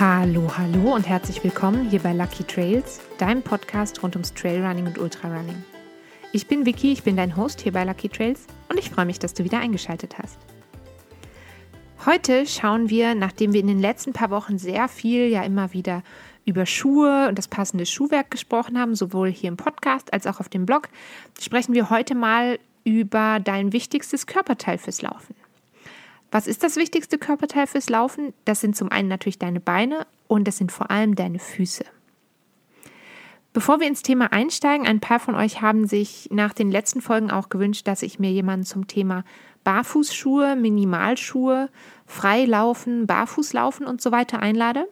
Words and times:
Hallo, 0.00 0.50
hallo 0.56 0.94
und 0.94 1.06
herzlich 1.06 1.44
willkommen 1.44 1.90
hier 1.90 2.00
bei 2.00 2.14
Lucky 2.14 2.44
Trails, 2.44 3.00
deinem 3.18 3.42
Podcast 3.42 4.02
rund 4.02 4.16
ums 4.16 4.32
Trailrunning 4.32 4.86
und 4.86 4.98
Ultrarunning. 4.98 5.62
Ich 6.32 6.46
bin 6.46 6.64
Vicky, 6.64 6.92
ich 6.92 7.02
bin 7.02 7.14
dein 7.14 7.36
Host 7.36 7.60
hier 7.60 7.72
bei 7.72 7.84
Lucky 7.84 8.08
Trails 8.08 8.46
und 8.70 8.78
ich 8.78 8.88
freue 8.88 9.04
mich, 9.04 9.18
dass 9.18 9.34
du 9.34 9.44
wieder 9.44 9.58
eingeschaltet 9.58 10.16
hast. 10.18 10.38
Heute 12.06 12.46
schauen 12.46 12.88
wir, 12.88 13.14
nachdem 13.14 13.52
wir 13.52 13.60
in 13.60 13.66
den 13.66 13.80
letzten 13.80 14.14
paar 14.14 14.30
Wochen 14.30 14.56
sehr 14.56 14.88
viel 14.88 15.28
ja 15.28 15.42
immer 15.42 15.74
wieder 15.74 16.02
über 16.46 16.64
Schuhe 16.64 17.28
und 17.28 17.36
das 17.36 17.46
passende 17.46 17.84
Schuhwerk 17.84 18.30
gesprochen 18.30 18.78
haben, 18.78 18.94
sowohl 18.94 19.30
hier 19.30 19.48
im 19.48 19.58
Podcast 19.58 20.12
als 20.14 20.26
auch 20.26 20.40
auf 20.40 20.48
dem 20.48 20.64
Blog, 20.64 20.88
sprechen 21.38 21.74
wir 21.74 21.90
heute 21.90 22.14
mal 22.14 22.58
über 22.84 23.40
dein 23.40 23.74
wichtigstes 23.74 24.26
Körperteil 24.26 24.78
fürs 24.78 25.02
Laufen. 25.02 25.34
Was 26.32 26.46
ist 26.46 26.62
das 26.62 26.76
wichtigste 26.76 27.18
Körperteil 27.18 27.66
fürs 27.66 27.90
Laufen? 27.90 28.32
Das 28.46 28.62
sind 28.62 28.74
zum 28.74 28.90
einen 28.90 29.08
natürlich 29.08 29.38
deine 29.38 29.60
Beine 29.60 30.06
und 30.28 30.48
das 30.48 30.56
sind 30.56 30.72
vor 30.72 30.90
allem 30.90 31.14
deine 31.14 31.38
Füße. 31.38 31.84
Bevor 33.52 33.80
wir 33.80 33.86
ins 33.86 34.00
Thema 34.00 34.32
einsteigen, 34.32 34.86
ein 34.86 35.00
paar 35.00 35.20
von 35.20 35.34
euch 35.34 35.60
haben 35.60 35.86
sich 35.86 36.30
nach 36.32 36.54
den 36.54 36.70
letzten 36.70 37.02
Folgen 37.02 37.30
auch 37.30 37.50
gewünscht, 37.50 37.86
dass 37.86 38.00
ich 38.00 38.18
mir 38.18 38.32
jemanden 38.32 38.64
zum 38.64 38.86
Thema 38.86 39.24
Barfußschuhe, 39.62 40.56
Minimalschuhe, 40.56 41.68
Freilaufen, 42.06 43.06
Barfußlaufen 43.06 43.86
und 43.86 44.00
so 44.00 44.10
weiter 44.10 44.38
einlade. 44.38 44.88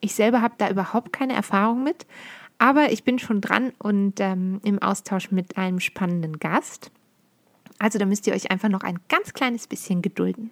Ich 0.00 0.14
selber 0.14 0.42
habe 0.42 0.56
da 0.58 0.68
überhaupt 0.68 1.10
keine 1.10 1.32
Erfahrung 1.32 1.84
mit, 1.84 2.06
aber 2.58 2.92
ich 2.92 3.02
bin 3.02 3.18
schon 3.18 3.40
dran 3.40 3.72
und 3.78 4.20
ähm, 4.20 4.60
im 4.62 4.78
Austausch 4.82 5.30
mit 5.30 5.56
einem 5.56 5.80
spannenden 5.80 6.38
Gast. 6.38 6.90
Also 7.78 7.98
da 7.98 8.04
müsst 8.04 8.26
ihr 8.26 8.34
euch 8.34 8.50
einfach 8.50 8.68
noch 8.68 8.82
ein 8.82 8.98
ganz 9.08 9.32
kleines 9.32 9.66
bisschen 9.66 10.02
gedulden. 10.02 10.50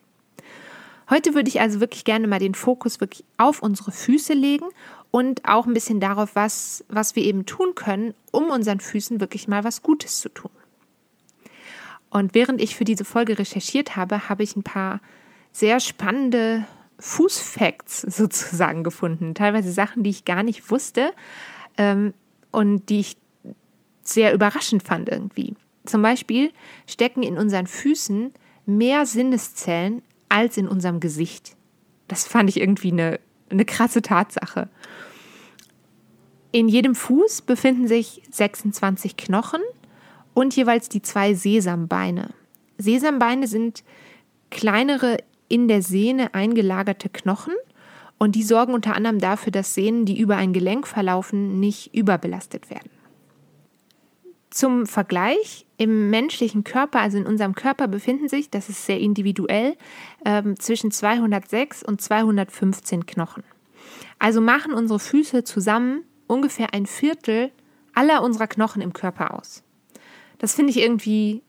Heute 1.10 1.34
würde 1.34 1.48
ich 1.48 1.60
also 1.60 1.80
wirklich 1.80 2.04
gerne 2.04 2.26
mal 2.26 2.38
den 2.38 2.54
Fokus 2.54 3.00
wirklich 3.00 3.24
auf 3.36 3.62
unsere 3.62 3.92
Füße 3.92 4.32
legen 4.32 4.66
und 5.10 5.46
auch 5.46 5.66
ein 5.66 5.74
bisschen 5.74 6.00
darauf, 6.00 6.34
was, 6.34 6.84
was 6.88 7.14
wir 7.14 7.22
eben 7.22 7.46
tun 7.46 7.74
können, 7.74 8.14
um 8.32 8.50
unseren 8.50 8.80
Füßen 8.80 9.20
wirklich 9.20 9.48
mal 9.48 9.64
was 9.64 9.82
Gutes 9.82 10.20
zu 10.20 10.28
tun. 10.28 10.50
Und 12.10 12.34
während 12.34 12.60
ich 12.60 12.76
für 12.76 12.84
diese 12.84 13.04
Folge 13.04 13.38
recherchiert 13.38 13.96
habe, 13.96 14.28
habe 14.28 14.42
ich 14.42 14.56
ein 14.56 14.62
paar 14.62 15.00
sehr 15.52 15.78
spannende 15.80 16.64
Fußfacts 16.98 18.00
sozusagen 18.16 18.82
gefunden. 18.82 19.34
Teilweise 19.34 19.72
Sachen, 19.72 20.02
die 20.02 20.10
ich 20.10 20.24
gar 20.24 20.42
nicht 20.42 20.70
wusste 20.70 21.12
ähm, 21.76 22.14
und 22.50 22.88
die 22.88 23.00
ich 23.00 23.16
sehr 24.02 24.32
überraschend 24.32 24.82
fand 24.82 25.08
irgendwie. 25.08 25.54
Zum 25.84 26.02
Beispiel 26.02 26.50
stecken 26.86 27.22
in 27.22 27.36
unseren 27.36 27.66
Füßen 27.66 28.32
mehr 28.66 29.06
Sinneszellen 29.06 30.02
als 30.28 30.56
in 30.56 30.68
unserem 30.68 31.00
Gesicht. 31.00 31.56
Das 32.08 32.26
fand 32.26 32.50
ich 32.50 32.60
irgendwie 32.60 32.92
eine, 32.92 33.20
eine 33.50 33.64
krasse 33.64 34.02
Tatsache. 34.02 34.68
In 36.52 36.68
jedem 36.68 36.94
Fuß 36.94 37.42
befinden 37.42 37.88
sich 37.88 38.22
26 38.30 39.16
Knochen 39.16 39.60
und 40.34 40.54
jeweils 40.54 40.88
die 40.88 41.02
zwei 41.02 41.34
Sesambeine. 41.34 42.30
Sesambeine 42.78 43.46
sind 43.46 43.82
kleinere 44.50 45.18
in 45.48 45.68
der 45.68 45.82
Sehne 45.82 46.34
eingelagerte 46.34 47.08
Knochen 47.08 47.54
und 48.18 48.34
die 48.36 48.42
sorgen 48.42 48.74
unter 48.74 48.94
anderem 48.94 49.18
dafür, 49.18 49.50
dass 49.50 49.74
Sehnen, 49.74 50.04
die 50.04 50.18
über 50.18 50.36
ein 50.36 50.52
Gelenk 50.52 50.86
verlaufen, 50.86 51.60
nicht 51.60 51.94
überbelastet 51.94 52.70
werden. 52.70 52.90
Zum 54.50 54.86
Vergleich, 54.86 55.63
im 55.76 56.10
menschlichen 56.10 56.64
Körper, 56.64 57.00
also 57.00 57.18
in 57.18 57.26
unserem 57.26 57.54
Körper, 57.54 57.88
befinden 57.88 58.28
sich, 58.28 58.50
das 58.50 58.68
ist 58.68 58.86
sehr 58.86 59.00
individuell, 59.00 59.76
ähm, 60.24 60.58
zwischen 60.58 60.90
206 60.90 61.82
und 61.82 62.00
215 62.00 63.06
Knochen. 63.06 63.42
Also 64.18 64.40
machen 64.40 64.72
unsere 64.72 65.00
Füße 65.00 65.44
zusammen 65.44 66.04
ungefähr 66.26 66.72
ein 66.72 66.86
Viertel 66.86 67.50
aller 67.94 68.22
unserer 68.22 68.46
Knochen 68.46 68.82
im 68.82 68.92
Körper 68.92 69.34
aus. 69.34 69.62
Das 70.38 70.54
finde 70.54 70.70
ich 70.70 70.78
irgendwie 70.78 71.42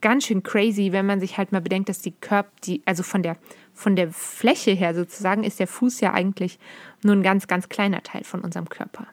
ganz 0.00 0.26
schön 0.26 0.42
crazy, 0.42 0.92
wenn 0.92 1.06
man 1.06 1.20
sich 1.20 1.38
halt 1.38 1.52
mal 1.52 1.60
bedenkt, 1.60 1.88
dass 1.88 2.00
die 2.00 2.12
Körper, 2.12 2.50
die, 2.64 2.82
also 2.84 3.02
von 3.02 3.22
der, 3.22 3.36
von 3.72 3.96
der 3.96 4.12
Fläche 4.12 4.72
her 4.72 4.94
sozusagen, 4.94 5.42
ist 5.42 5.58
der 5.58 5.66
Fuß 5.66 6.00
ja 6.00 6.12
eigentlich 6.12 6.58
nur 7.02 7.14
ein 7.14 7.22
ganz, 7.22 7.46
ganz 7.46 7.68
kleiner 7.68 8.02
Teil 8.02 8.24
von 8.24 8.40
unserem 8.40 8.68
Körper. 8.68 9.06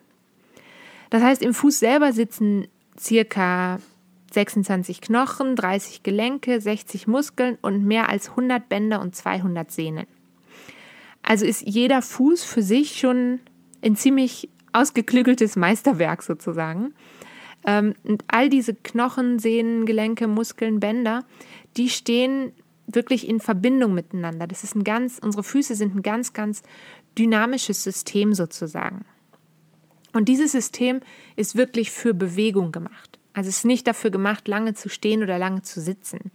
Das 1.09 1.21
heißt, 1.21 1.41
im 1.41 1.53
Fuß 1.53 1.79
selber 1.79 2.11
sitzen 2.11 2.67
circa 2.99 3.79
26 4.33 5.01
Knochen, 5.01 5.55
30 5.55 6.03
Gelenke, 6.03 6.59
60 6.59 7.07
Muskeln 7.07 7.57
und 7.61 7.85
mehr 7.85 8.09
als 8.09 8.29
100 8.29 8.67
Bänder 8.67 9.01
und 9.01 9.15
200 9.15 9.71
Sehnen. 9.71 10.07
Also 11.21 11.45
ist 11.45 11.61
jeder 11.61 12.01
Fuß 12.01 12.43
für 12.43 12.61
sich 12.61 12.99
schon 12.99 13.39
ein 13.81 13.95
ziemlich 13.95 14.49
ausgeklügeltes 14.73 15.55
Meisterwerk 15.55 16.23
sozusagen. 16.23 16.93
Ähm, 17.65 17.95
und 18.03 18.23
all 18.27 18.49
diese 18.49 18.75
Knochen, 18.75 19.39
Sehnen, 19.39 19.85
Gelenke, 19.85 20.27
Muskeln, 20.27 20.79
Bänder, 20.79 21.23
die 21.77 21.89
stehen 21.89 22.51
wirklich 22.87 23.27
in 23.27 23.39
Verbindung 23.39 23.93
miteinander. 23.93 24.47
Das 24.47 24.63
ist 24.63 24.75
ein 24.75 24.83
ganz, 24.83 25.19
unsere 25.19 25.43
Füße 25.43 25.75
sind 25.75 25.95
ein 25.95 26.01
ganz, 26.01 26.33
ganz 26.33 26.63
dynamisches 27.17 27.83
System 27.83 28.33
sozusagen. 28.33 29.05
Und 30.11 30.27
dieses 30.29 30.51
System 30.51 30.99
ist 31.35 31.55
wirklich 31.55 31.91
für 31.91 32.13
Bewegung 32.13 32.71
gemacht. 32.71 33.19
Also 33.33 33.49
es 33.49 33.57
ist 33.57 33.65
nicht 33.65 33.87
dafür 33.87 34.11
gemacht, 34.11 34.47
lange 34.47 34.75
zu 34.75 34.89
stehen 34.89 35.23
oder 35.23 35.39
lange 35.39 35.63
zu 35.63 35.81
sitzen. 35.81 36.31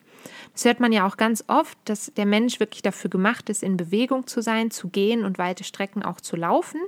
Das 0.52 0.64
hört 0.64 0.80
man 0.80 0.92
ja 0.92 1.06
auch 1.06 1.16
ganz 1.16 1.44
oft, 1.46 1.78
dass 1.84 2.12
der 2.16 2.26
Mensch 2.26 2.58
wirklich 2.58 2.82
dafür 2.82 3.08
gemacht 3.08 3.48
ist, 3.50 3.62
in 3.62 3.76
Bewegung 3.76 4.26
zu 4.26 4.42
sein, 4.42 4.72
zu 4.72 4.88
gehen 4.88 5.24
und 5.24 5.38
weite 5.38 5.62
Strecken 5.62 6.02
auch 6.02 6.20
zu 6.20 6.34
laufen. 6.34 6.80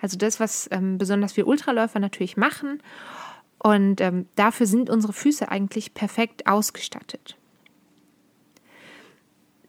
Also 0.00 0.18
das, 0.18 0.38
was 0.38 0.68
ähm, 0.70 0.98
besonders 0.98 1.36
wir 1.36 1.46
Ultraläufer 1.46 1.98
natürlich 1.98 2.36
machen. 2.36 2.82
Und 3.58 4.02
ähm, 4.02 4.26
dafür 4.34 4.66
sind 4.66 4.90
unsere 4.90 5.14
Füße 5.14 5.48
eigentlich 5.48 5.94
perfekt 5.94 6.46
ausgestattet. 6.46 7.38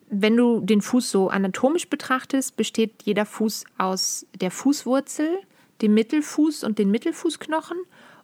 Wenn 0.10 0.36
du 0.36 0.60
den 0.60 0.82
Fuß 0.82 1.10
so 1.10 1.30
anatomisch 1.30 1.90
betrachtest, 1.90 2.58
besteht 2.58 3.04
jeder 3.04 3.26
Fuß 3.26 3.64
aus 3.78 4.26
der 4.40 4.52
Fußwurzel, 4.52 5.40
dem 5.82 5.94
Mittelfuß 5.94 6.64
und 6.66 6.78
den 6.78 6.92
Mittelfußknochen 6.92 7.78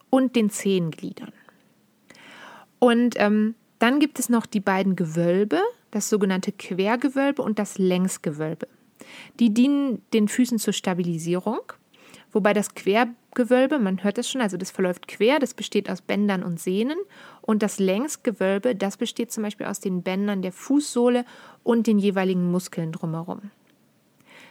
und 0.10 0.36
den 0.36 0.50
Zehengliedern. 0.50 1.32
Und 2.84 3.14
ähm, 3.18 3.54
dann 3.78 4.00
gibt 4.00 4.18
es 4.18 4.28
noch 4.28 4.48
die 4.48 4.60
beiden 4.60 4.96
Gewölbe, 4.96 5.62
das 5.92 6.10
sogenannte 6.10 6.52
Quergewölbe 6.52 7.44
und 7.44 7.60
das 7.60 7.78
Längsgewölbe. 7.78 8.68
Die 9.40 9.54
dienen 9.54 10.02
den 10.14 10.28
Füßen 10.28 10.58
zur 10.58 10.74
Stabilisierung, 10.74 11.60
wobei 12.32 12.54
das 12.54 12.74
Quergewölbe, 12.74 13.78
man 13.78 14.04
hört 14.04 14.18
es 14.18 14.28
schon, 14.28 14.42
also 14.42 14.58
das 14.58 14.72
verläuft 14.72 15.08
quer, 15.08 15.38
das 15.38 15.54
besteht 15.54 15.92
aus 15.92 16.02
Bändern 16.02 16.42
und 16.42 16.60
Sehnen 16.60 16.98
und 17.42 17.62
das 17.62 17.78
Längsgewölbe, 17.78 18.74
das 18.74 18.98
besteht 18.98 19.32
zum 19.32 19.44
Beispiel 19.44 19.68
aus 19.68 19.80
den 19.80 20.02
Bändern 20.02 20.42
der 20.42 20.52
Fußsohle 20.52 21.24
und 21.62 21.86
den 21.86 22.00
jeweiligen 22.00 22.50
Muskeln 22.50 22.92
drumherum. 22.92 23.52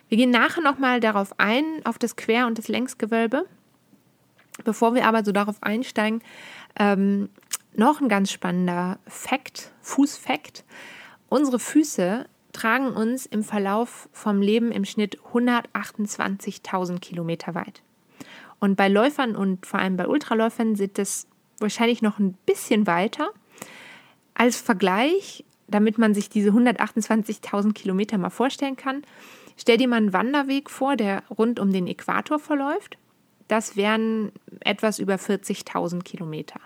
Wir 0.08 0.18
gehen 0.18 0.30
nachher 0.30 0.62
nochmal 0.62 1.00
darauf 1.00 1.34
ein, 1.40 1.64
auf 1.82 1.98
das 1.98 2.14
Quer- 2.14 2.46
und 2.46 2.58
das 2.58 2.68
Längsgewölbe. 2.68 3.46
Bevor 4.62 4.94
wir 4.94 5.06
aber 5.06 5.24
so 5.24 5.32
darauf 5.32 5.60
einsteigen, 5.62 6.22
ähm, 6.78 7.28
noch 7.74 8.00
ein 8.00 8.08
ganz 8.08 8.30
spannender 8.30 8.98
Fakt, 9.06 9.72
Fußfakt. 9.82 10.64
Unsere 11.28 11.58
Füße 11.58 12.26
tragen 12.52 12.88
uns 12.88 13.26
im 13.26 13.44
Verlauf 13.44 14.08
vom 14.12 14.42
Leben 14.42 14.72
im 14.72 14.84
Schnitt 14.84 15.18
128.000 15.32 16.98
Kilometer 16.98 17.54
weit. 17.54 17.82
Und 18.58 18.76
bei 18.76 18.88
Läufern 18.88 19.36
und 19.36 19.66
vor 19.66 19.80
allem 19.80 19.96
bei 19.96 20.06
Ultraläufern 20.06 20.74
sind 20.74 20.98
es 20.98 21.26
wahrscheinlich 21.58 22.02
noch 22.02 22.18
ein 22.18 22.34
bisschen 22.46 22.86
weiter. 22.86 23.30
Als 24.34 24.60
Vergleich, 24.60 25.44
damit 25.68 25.98
man 25.98 26.14
sich 26.14 26.28
diese 26.28 26.50
128.000 26.50 27.72
Kilometer 27.72 28.18
mal 28.18 28.30
vorstellen 28.30 28.76
kann, 28.76 29.02
Stell 29.60 29.76
dir 29.76 29.88
mal 29.88 29.96
einen 29.96 30.14
Wanderweg 30.14 30.70
vor, 30.70 30.96
der 30.96 31.22
rund 31.28 31.60
um 31.60 31.70
den 31.70 31.86
Äquator 31.86 32.38
verläuft. 32.38 32.96
Das 33.46 33.76
wären 33.76 34.32
etwas 34.60 34.98
über 34.98 35.16
40.000 35.16 36.02
Kilometer. 36.02 36.58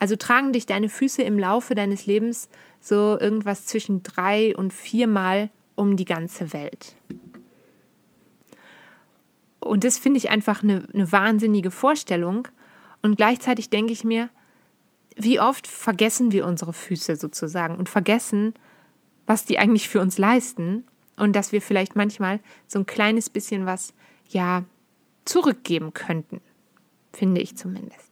Also 0.00 0.16
tragen 0.16 0.52
dich 0.52 0.66
deine 0.66 0.88
Füße 0.88 1.22
im 1.22 1.38
Laufe 1.38 1.74
deines 1.74 2.06
Lebens 2.06 2.48
so 2.80 3.18
irgendwas 3.20 3.66
zwischen 3.66 4.02
drei 4.02 4.56
und 4.56 4.72
viermal 4.72 5.50
um 5.76 5.96
die 5.96 6.06
ganze 6.06 6.52
Welt. 6.52 6.96
Und 9.60 9.84
das 9.84 9.98
finde 9.98 10.16
ich 10.16 10.30
einfach 10.30 10.62
eine, 10.62 10.88
eine 10.92 11.12
wahnsinnige 11.12 11.70
Vorstellung. 11.70 12.48
Und 13.02 13.16
gleichzeitig 13.16 13.68
denke 13.68 13.92
ich 13.92 14.02
mir, 14.02 14.30
wie 15.16 15.38
oft 15.38 15.66
vergessen 15.66 16.32
wir 16.32 16.46
unsere 16.46 16.72
Füße 16.72 17.16
sozusagen 17.16 17.76
und 17.76 17.90
vergessen, 17.90 18.54
was 19.26 19.44
die 19.44 19.58
eigentlich 19.58 19.88
für 19.88 20.00
uns 20.00 20.16
leisten 20.16 20.84
und 21.16 21.36
dass 21.36 21.52
wir 21.52 21.60
vielleicht 21.60 21.94
manchmal 21.94 22.40
so 22.66 22.78
ein 22.78 22.86
kleines 22.86 23.28
bisschen 23.28 23.66
was, 23.66 23.92
ja, 24.28 24.64
zurückgeben 25.26 25.92
könnten, 25.92 26.40
finde 27.12 27.42
ich 27.42 27.56
zumindest. 27.56 28.09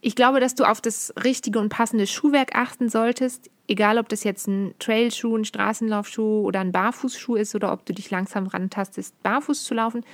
Ich 0.00 0.14
glaube, 0.14 0.38
dass 0.38 0.54
du 0.54 0.64
auf 0.64 0.80
das 0.80 1.12
richtige 1.24 1.58
und 1.58 1.70
passende 1.70 2.06
Schuhwerk 2.06 2.54
achten 2.54 2.88
solltest, 2.88 3.50
egal 3.66 3.98
ob 3.98 4.08
das 4.08 4.22
jetzt 4.22 4.46
ein 4.46 4.74
Trailschuh, 4.78 5.36
ein 5.36 5.44
Straßenlaufschuh 5.44 6.42
oder 6.42 6.60
ein 6.60 6.72
Barfußschuh 6.72 7.34
ist 7.34 7.54
oder 7.54 7.72
ob 7.72 7.84
du 7.84 7.92
dich 7.92 8.10
langsam 8.10 8.46
rantastest, 8.46 9.20
barfuß 9.22 9.64
zu 9.64 9.74
laufen. 9.74 10.04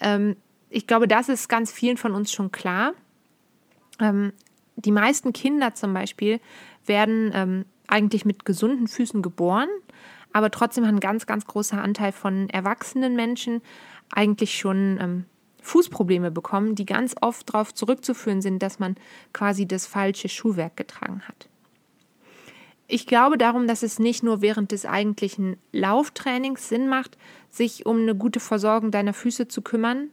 Ähm, 0.00 0.36
ich 0.70 0.86
glaube, 0.86 1.08
das 1.08 1.28
ist 1.28 1.48
ganz 1.48 1.72
vielen 1.72 1.96
von 1.96 2.14
uns 2.14 2.32
schon 2.32 2.52
klar. 2.52 2.94
Ähm, 4.00 4.32
die 4.76 4.92
meisten 4.92 5.32
Kinder 5.32 5.74
zum 5.74 5.92
Beispiel 5.92 6.40
werden 6.86 7.32
ähm, 7.34 7.64
eigentlich 7.88 8.24
mit 8.24 8.44
gesunden 8.44 8.86
Füßen 8.88 9.22
geboren, 9.22 9.68
aber 10.32 10.50
trotzdem 10.50 10.86
hat 10.86 10.94
ein 10.94 11.00
ganz, 11.00 11.26
ganz 11.26 11.46
großer 11.46 11.82
Anteil 11.82 12.12
von 12.12 12.48
erwachsenen 12.48 13.16
Menschen 13.16 13.60
eigentlich 14.10 14.56
schon 14.56 14.98
ähm, 15.00 15.24
Fußprobleme 15.62 16.30
bekommen, 16.30 16.74
die 16.74 16.84
ganz 16.84 17.14
oft 17.20 17.48
darauf 17.48 17.72
zurückzuführen 17.72 18.42
sind, 18.42 18.62
dass 18.62 18.78
man 18.78 18.96
quasi 19.32 19.66
das 19.66 19.86
falsche 19.86 20.28
Schuhwerk 20.28 20.76
getragen 20.76 21.22
hat. 21.26 21.48
Ich 22.88 23.06
glaube 23.06 23.38
darum, 23.38 23.66
dass 23.66 23.82
es 23.82 23.98
nicht 23.98 24.22
nur 24.22 24.42
während 24.42 24.70
des 24.70 24.84
eigentlichen 24.84 25.56
Lauftrainings 25.72 26.68
Sinn 26.68 26.88
macht, 26.88 27.16
sich 27.48 27.86
um 27.86 28.02
eine 28.02 28.14
gute 28.14 28.38
Versorgung 28.38 28.90
deiner 28.90 29.14
Füße 29.14 29.48
zu 29.48 29.62
kümmern. 29.62 30.10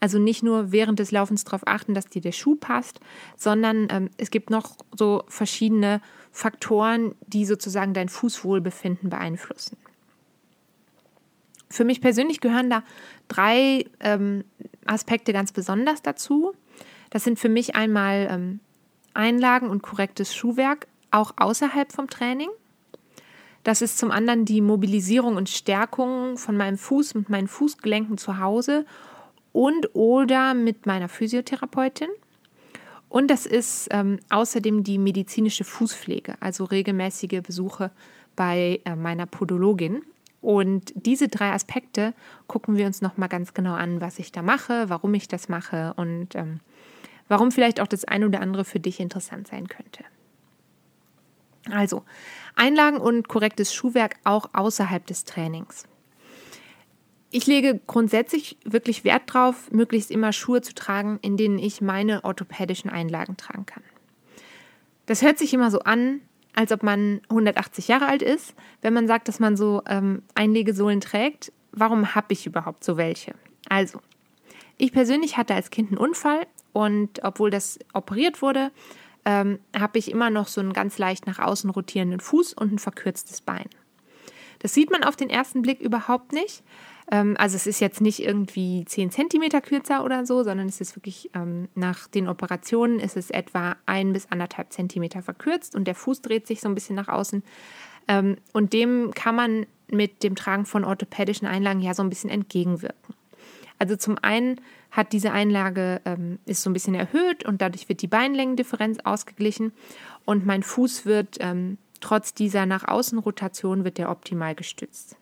Also 0.00 0.18
nicht 0.18 0.42
nur 0.42 0.70
während 0.70 0.98
des 0.98 1.10
Laufens 1.10 1.44
darauf 1.44 1.66
achten, 1.66 1.94
dass 1.94 2.06
dir 2.06 2.20
der 2.20 2.32
Schuh 2.32 2.54
passt, 2.54 3.00
sondern 3.36 3.88
ähm, 3.90 4.10
es 4.16 4.30
gibt 4.30 4.50
noch 4.50 4.76
so 4.96 5.24
verschiedene 5.26 6.00
Faktoren, 6.30 7.14
die 7.26 7.46
sozusagen 7.46 7.94
dein 7.94 8.08
Fußwohlbefinden 8.08 9.10
beeinflussen. 9.10 9.76
Für 11.70 11.84
mich 11.84 12.00
persönlich 12.00 12.40
gehören 12.40 12.70
da 12.70 12.82
drei 13.28 13.86
ähm, 14.00 14.44
Aspekte 14.88 15.32
ganz 15.32 15.52
besonders 15.52 16.02
dazu. 16.02 16.52
Das 17.10 17.24
sind 17.24 17.38
für 17.38 17.48
mich 17.48 17.74
einmal 17.74 18.28
ähm, 18.30 18.60
Einlagen 19.14 19.68
und 19.68 19.82
korrektes 19.82 20.34
Schuhwerk, 20.34 20.86
auch 21.10 21.32
außerhalb 21.36 21.92
vom 21.92 22.08
Training. 22.08 22.48
Das 23.64 23.82
ist 23.82 23.98
zum 23.98 24.10
anderen 24.10 24.44
die 24.44 24.60
Mobilisierung 24.60 25.36
und 25.36 25.48
Stärkung 25.48 26.38
von 26.38 26.56
meinem 26.56 26.78
Fuß 26.78 27.14
mit 27.14 27.28
meinen 27.28 27.48
Fußgelenken 27.48 28.16
zu 28.16 28.38
Hause 28.38 28.86
und 29.52 29.94
oder 29.94 30.54
mit 30.54 30.86
meiner 30.86 31.08
Physiotherapeutin. 31.08 32.08
Und 33.08 33.30
das 33.30 33.46
ist 33.46 33.88
ähm, 33.90 34.20
außerdem 34.28 34.84
die 34.84 34.98
medizinische 34.98 35.64
Fußpflege, 35.64 36.36
also 36.40 36.64
regelmäßige 36.64 37.42
Besuche 37.42 37.90
bei 38.36 38.80
äh, 38.84 38.94
meiner 38.94 39.26
Podologin. 39.26 40.02
Und 40.40 40.92
diese 40.94 41.28
drei 41.28 41.52
Aspekte 41.52 42.14
gucken 42.46 42.76
wir 42.76 42.86
uns 42.86 43.00
nochmal 43.00 43.28
ganz 43.28 43.54
genau 43.54 43.74
an, 43.74 44.00
was 44.00 44.18
ich 44.18 44.30
da 44.30 44.42
mache, 44.42 44.88
warum 44.88 45.14
ich 45.14 45.26
das 45.26 45.48
mache 45.48 45.94
und 45.96 46.34
ähm, 46.36 46.60
warum 47.26 47.50
vielleicht 47.50 47.80
auch 47.80 47.88
das 47.88 48.04
ein 48.04 48.24
oder 48.24 48.40
andere 48.40 48.64
für 48.64 48.80
dich 48.80 49.00
interessant 49.00 49.48
sein 49.48 49.68
könnte. 49.68 50.04
Also, 51.70 52.04
Einlagen 52.54 52.98
und 52.98 53.28
korrektes 53.28 53.74
Schuhwerk 53.74 54.16
auch 54.24 54.50
außerhalb 54.52 55.06
des 55.06 55.24
Trainings. 55.24 55.84
Ich 57.30 57.46
lege 57.46 57.78
grundsätzlich 57.86 58.56
wirklich 58.64 59.04
Wert 59.04 59.22
drauf, 59.26 59.70
möglichst 59.70 60.10
immer 60.10 60.32
Schuhe 60.32 60.62
zu 60.62 60.74
tragen, 60.74 61.18
in 61.20 61.36
denen 61.36 61.58
ich 61.58 61.82
meine 61.82 62.24
orthopädischen 62.24 62.90
Einlagen 62.90 63.36
tragen 63.36 63.66
kann. 63.66 63.82
Das 65.04 65.20
hört 65.20 65.38
sich 65.38 65.52
immer 65.52 65.70
so 65.70 65.80
an, 65.80 66.22
als 66.54 66.72
ob 66.72 66.82
man 66.82 67.20
180 67.28 67.88
Jahre 67.88 68.06
alt 68.06 68.22
ist, 68.22 68.54
wenn 68.82 68.92
man 68.92 69.06
sagt, 69.06 69.28
dass 69.28 69.38
man 69.38 69.56
so 69.56 69.82
ähm, 69.86 70.22
Einlegesohlen 70.34 71.00
trägt. 71.00 71.52
Warum 71.72 72.14
habe 72.14 72.32
ich 72.32 72.46
überhaupt 72.46 72.82
so 72.84 72.96
welche? 72.96 73.34
Also, 73.68 74.00
ich 74.76 74.92
persönlich 74.92 75.36
hatte 75.36 75.54
als 75.54 75.70
Kind 75.70 75.90
einen 75.90 75.98
Unfall 75.98 76.46
und 76.72 77.22
obwohl 77.24 77.50
das 77.50 77.78
operiert 77.92 78.42
wurde, 78.42 78.70
ähm, 79.24 79.58
habe 79.76 79.98
ich 79.98 80.10
immer 80.10 80.30
noch 80.30 80.48
so 80.48 80.60
einen 80.60 80.72
ganz 80.72 80.98
leicht 80.98 81.26
nach 81.26 81.38
außen 81.38 81.70
rotierenden 81.70 82.20
Fuß 82.20 82.54
und 82.54 82.72
ein 82.72 82.78
verkürztes 82.78 83.40
Bein. 83.40 83.68
Das 84.58 84.74
sieht 84.74 84.90
man 84.90 85.04
auf 85.04 85.16
den 85.16 85.30
ersten 85.30 85.62
Blick 85.62 85.80
überhaupt 85.80 86.32
nicht. 86.32 86.62
Ähm, 87.10 87.36
also 87.38 87.56
es 87.56 87.66
ist 87.66 87.80
jetzt 87.80 88.00
nicht 88.00 88.20
irgendwie 88.22 88.84
10 88.84 89.10
cm 89.10 89.62
kürzer 89.62 90.04
oder 90.04 90.26
so, 90.26 90.42
sondern 90.42 90.68
es 90.68 90.80
ist 90.80 90.96
wirklich 90.96 91.30
ähm, 91.34 91.68
nach 91.74 92.06
den 92.08 92.28
Operationen 92.28 93.00
ist 93.00 93.16
es 93.16 93.30
etwa 93.30 93.76
ein 93.86 94.12
bis 94.12 94.30
anderthalb 94.30 94.72
Zentimeter 94.72 95.22
verkürzt 95.22 95.74
und 95.74 95.84
der 95.86 95.94
Fuß 95.94 96.22
dreht 96.22 96.46
sich 96.46 96.60
so 96.60 96.68
ein 96.68 96.74
bisschen 96.74 96.96
nach 96.96 97.08
außen. 97.08 97.42
Ähm, 98.08 98.36
und 98.52 98.72
dem 98.72 99.12
kann 99.14 99.34
man 99.34 99.66
mit 99.90 100.22
dem 100.22 100.36
Tragen 100.36 100.66
von 100.66 100.84
orthopädischen 100.84 101.46
Einlagen 101.46 101.80
ja 101.80 101.94
so 101.94 102.02
ein 102.02 102.10
bisschen 102.10 102.30
entgegenwirken. 102.30 103.14
Also 103.78 103.96
zum 103.96 104.18
einen 104.20 104.60
hat 104.90 105.12
diese 105.12 105.32
Einlage 105.32 106.00
ähm, 106.04 106.38
ist 106.46 106.62
so 106.62 106.70
ein 106.70 106.72
bisschen 106.72 106.94
erhöht 106.94 107.44
und 107.44 107.62
dadurch 107.62 107.88
wird 107.88 108.02
die 108.02 108.08
Beinlängendifferenz 108.08 108.98
ausgeglichen 109.04 109.72
und 110.24 110.44
mein 110.44 110.62
Fuß 110.62 111.06
wird 111.06 111.36
ähm, 111.40 111.78
trotz 112.00 112.34
dieser 112.34 112.66
nach 112.66 112.86
außen 112.86 113.18
Rotation 113.18 113.84
wird 113.84 113.98
der 113.98 114.10
optimal 114.10 114.54
gestützt. 114.54 115.16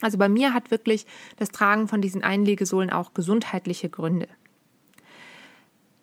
Also 0.00 0.18
bei 0.18 0.28
mir 0.28 0.52
hat 0.52 0.70
wirklich 0.70 1.06
das 1.36 1.50
Tragen 1.50 1.88
von 1.88 2.00
diesen 2.00 2.22
Einlegesohlen 2.22 2.90
auch 2.90 3.14
gesundheitliche 3.14 3.88
Gründe. 3.88 4.28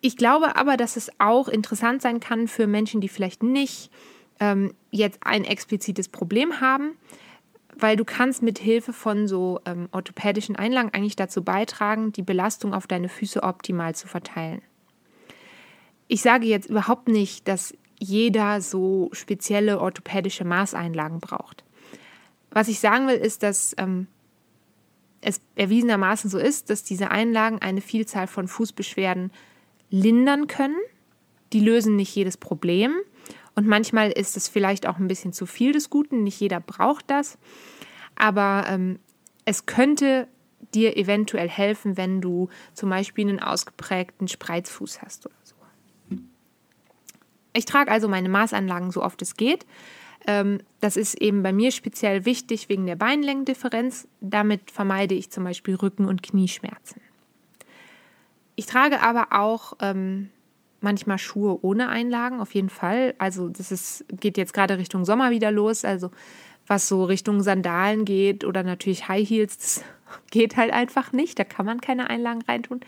Ich 0.02 0.18
glaube 0.18 0.56
aber, 0.56 0.76
dass 0.76 0.98
es 0.98 1.12
auch 1.20 1.48
interessant 1.48 2.02
sein 2.02 2.20
kann 2.20 2.48
für 2.48 2.68
Menschen, 2.68 3.02
die 3.02 3.08
vielleicht 3.08 3.44
nicht 3.44 3.92
ähm, 4.40 4.74
jetzt 4.92 5.20
ein 5.22 5.46
explizites 5.46 6.10
Problem 6.10 6.60
haben, 6.60 6.98
weil 7.78 7.96
du 7.96 8.04
kannst 8.04 8.42
mit 8.42 8.60
Hilfe 8.60 8.94
von 8.94 9.28
so 9.28 9.62
ähm, 9.66 9.88
orthopädischen 9.92 10.56
Einlagen 10.56 10.90
eigentlich 10.94 11.16
dazu 11.16 11.44
beitragen, 11.44 12.12
die 12.12 12.22
Belastung 12.22 12.74
auf 12.74 12.88
deine 12.88 13.10
Füße 13.10 13.44
optimal 13.44 13.96
zu 13.96 14.08
verteilen. 14.08 14.62
Ich 16.08 16.22
sage 16.22 16.48
jetzt 16.48 16.70
überhaupt 16.70 17.08
nicht, 17.08 17.48
dass 17.48 17.74
jeder 18.00 18.62
so 18.62 19.10
spezielle 19.14 19.80
orthopädische 19.80 20.46
Maßeinlagen 20.46 21.20
braucht. 21.20 21.64
Was 22.52 22.68
ich 22.68 22.80
sagen 22.80 23.08
will, 23.08 23.16
ist, 23.16 23.44
dass 23.44 23.76
ähm, 23.78 24.08
es 25.22 25.42
erwiesenermaßen 25.56 26.30
so 26.30 26.38
ist, 26.38 26.70
dass 26.70 26.84
diese 26.84 27.12
Einlagen 27.12 27.60
eine 27.60 27.82
Vielzahl 27.82 28.28
von 28.28 28.48
Fußbeschwerden 28.48 29.32
lindern 29.90 30.48
können. 30.48 30.78
Die 31.54 31.60
lösen 31.60 31.96
nicht 31.96 32.14
jedes 32.16 32.38
Problem. 32.38 32.94
Und 33.56 33.68
manchmal 33.68 34.12
ist 34.12 34.36
es 34.38 34.48
vielleicht 34.48 34.88
auch 34.88 34.98
ein 34.98 35.08
bisschen 35.08 35.34
zu 35.34 35.46
viel 35.46 35.72
des 35.72 35.90
Guten. 35.90 36.24
Nicht 36.24 36.40
jeder 36.40 36.60
braucht 36.60 37.10
das. 37.10 37.38
Aber 38.16 38.66
ähm, 38.68 39.00
es 39.46 39.66
könnte 39.66 40.28
dir 40.74 40.98
eventuell 40.98 41.50
helfen, 41.50 41.98
wenn 41.98 42.22
du 42.22 42.50
zum 42.74 42.90
Beispiel 42.90 43.28
einen 43.28 43.40
ausgeprägten 43.40 44.28
Spreizfuß 44.28 45.02
hast 45.02 45.26
oder 45.26 45.36
so. 45.44 45.53
Ich 47.54 47.66
trage 47.66 47.92
also 47.92 48.08
meine 48.08 48.30
Maßanlagen 48.30 48.92
so 48.92 49.04
oft 49.04 49.22
es 49.22 49.36
geht. 49.36 49.66
Ähm, 50.26 50.60
das 50.80 50.98
ist 50.98 51.16
eben 51.16 51.44
bei 51.44 51.54
mir 51.54 51.72
speziell 51.72 52.26
wichtig 52.26 52.70
wegen 52.70 52.86
der 52.86 52.96
Beinlängendifferenz. 52.96 54.08
Damit 54.22 54.72
vermeide 54.72 55.16
ich 55.16 55.30
zum 55.30 55.44
Beispiel 55.44 55.76
Rücken- 55.76 56.06
und 56.06 56.24
Knieschmerzen. 56.24 57.02
Ich 58.56 58.66
trage 58.66 59.02
aber 59.02 59.28
auch 59.32 59.74
ähm, 59.82 60.30
manchmal 60.82 61.18
Schuhe 61.18 61.60
ohne 61.64 61.90
Einlagen, 61.90 62.40
auf 62.40 62.54
jeden 62.54 62.70
Fall. 62.70 63.16
Also 63.18 63.50
das 63.50 63.72
ist, 63.72 64.06
geht 64.10 64.38
jetzt 64.38 64.54
gerade 64.54 64.78
Richtung 64.78 65.06
Sommer 65.06 65.32
wieder 65.32 65.52
los. 65.52 65.86
Also 65.86 66.12
was 66.68 66.88
so 66.88 67.04
Richtung 67.04 67.42
Sandalen 67.42 68.06
geht 68.06 68.46
oder 68.46 68.64
natürlich 68.64 69.08
High 69.08 69.28
Heels, 69.28 69.58
das 69.58 69.84
geht 70.32 70.56
halt 70.56 70.72
einfach 70.72 71.12
nicht. 71.12 71.40
Da 71.40 71.44
kann 71.44 71.66
man 71.66 71.82
keine 71.82 72.10
Einlagen 72.10 72.42
reintun. 72.44 72.82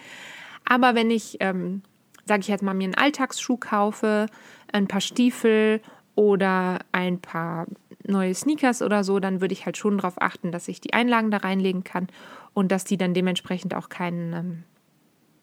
Aber 0.65 0.95
wenn 0.95 1.11
ich, 1.11 1.37
ähm, 1.39 1.81
sage 2.25 2.41
ich 2.41 2.47
jetzt 2.47 2.63
mal, 2.63 2.73
mir 2.73 2.85
einen 2.85 2.95
Alltagsschuh 2.95 3.57
kaufe, 3.57 4.27
ein 4.71 4.87
paar 4.87 5.01
Stiefel 5.01 5.81
oder 6.15 6.79
ein 6.91 7.19
paar 7.19 7.67
neue 8.07 8.33
Sneakers 8.33 8.81
oder 8.81 9.03
so, 9.03 9.19
dann 9.19 9.41
würde 9.41 9.53
ich 9.53 9.65
halt 9.65 9.77
schon 9.77 9.97
darauf 9.97 10.21
achten, 10.21 10.51
dass 10.51 10.67
ich 10.67 10.81
die 10.81 10.93
Einlagen 10.93 11.31
da 11.31 11.37
reinlegen 11.37 11.83
kann 11.83 12.07
und 12.53 12.71
dass 12.71 12.85
die 12.85 12.97
dann 12.97 13.13
dementsprechend 13.13 13.75
auch 13.75 13.89
keinen, 13.89 14.33
ähm, 14.33 14.63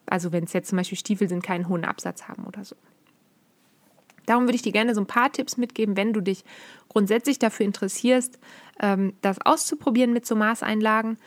also 0.07 0.33
wenn 0.33 0.45
es 0.45 0.53
jetzt 0.53 0.69
zum 0.69 0.79
Beispiel 0.79 0.99
Stiefel 0.99 1.29
sind, 1.29 1.43
keinen 1.43 1.69
hohen 1.69 1.85
Absatz 1.85 2.29
haben 2.29 2.45
oder 2.45 2.65
so. 2.65 2.77
Darum 4.27 4.45
würde 4.45 4.55
ich 4.55 4.63
dir 4.63 4.73
gerne 4.73 4.95
so 4.95 5.01
ein 5.01 5.07
paar 5.07 5.33
Tipps 5.33 5.57
mitgeben, 5.57 5.97
wenn 5.97 6.13
du 6.13 6.21
dich 6.21 6.45
grundsätzlich 6.89 7.39
dafür 7.39 7.67
interessierst, 7.67 8.39
ähm, 8.81 9.15
das 9.21 9.41
auszuprobieren 9.45 10.13
mit 10.13 10.27
so 10.27 10.37
Maßeinlagen. 10.37 11.19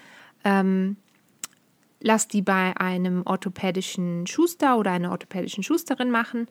Lass 2.08 2.28
die 2.28 2.44
bei 2.44 2.78
einem 2.78 3.24
orthopädischen 3.26 4.28
Schuster 4.28 4.78
oder 4.78 4.92
einer 4.92 5.10
orthopädischen 5.10 5.64
Schusterin 5.64 6.12
machen. 6.12 6.48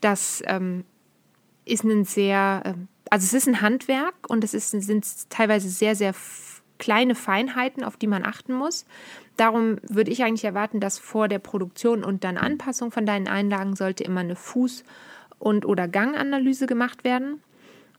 Das 0.00 0.42
ähm, 0.46 0.84
ist 1.64 1.84
ein 1.84 2.04
sehr, 2.04 2.62
ähm, 2.64 2.88
also 3.08 3.24
es 3.24 3.32
ist 3.32 3.46
ein 3.46 3.60
Handwerk 3.60 4.14
und 4.26 4.42
es 4.42 4.52
ist, 4.52 4.70
sind 4.70 5.30
teilweise 5.30 5.68
sehr, 5.68 5.94
sehr 5.94 6.12
kleine 6.78 7.14
Feinheiten, 7.14 7.84
auf 7.84 7.98
die 7.98 8.08
man 8.08 8.24
achten 8.24 8.52
muss. 8.52 8.84
Darum 9.36 9.76
würde 9.88 10.10
ich 10.10 10.24
eigentlich 10.24 10.44
erwarten, 10.44 10.80
dass 10.80 10.98
vor 10.98 11.28
der 11.28 11.38
Produktion 11.38 12.02
und 12.02 12.24
dann 12.24 12.36
Anpassung 12.36 12.90
von 12.90 13.06
deinen 13.06 13.28
Einlagen 13.28 13.76
sollte 13.76 14.02
immer 14.02 14.22
eine 14.22 14.34
Fuß- 14.34 14.82
und 15.38 15.66
oder 15.66 15.86
Ganganalyse 15.86 16.66
gemacht 16.66 17.04
werden. 17.04 17.40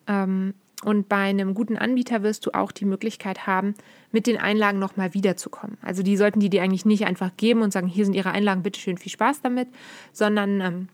Ähm, 0.07 0.55
und 0.83 1.09
bei 1.09 1.17
einem 1.17 1.53
guten 1.53 1.77
Anbieter 1.77 2.23
wirst 2.23 2.45
du 2.45 2.51
auch 2.53 2.71
die 2.71 2.85
Möglichkeit 2.85 3.45
haben, 3.45 3.75
mit 4.11 4.27
den 4.27 4.37
Einlagen 4.37 4.79
nochmal 4.79 5.13
wiederzukommen. 5.13 5.77
Also 5.81 6.03
die 6.03 6.17
sollten 6.17 6.39
die 6.39 6.49
dir 6.49 6.63
eigentlich 6.63 6.85
nicht 6.85 7.05
einfach 7.05 7.31
geben 7.37 7.61
und 7.61 7.71
sagen, 7.71 7.87
hier 7.87 8.05
sind 8.05 8.15
ihre 8.15 8.31
Einlagen, 8.31 8.63
bitteschön, 8.63 8.97
viel 8.97 9.11
Spaß 9.11 9.41
damit, 9.41 9.67
sondern 10.11 10.61
ähm, 10.61 10.89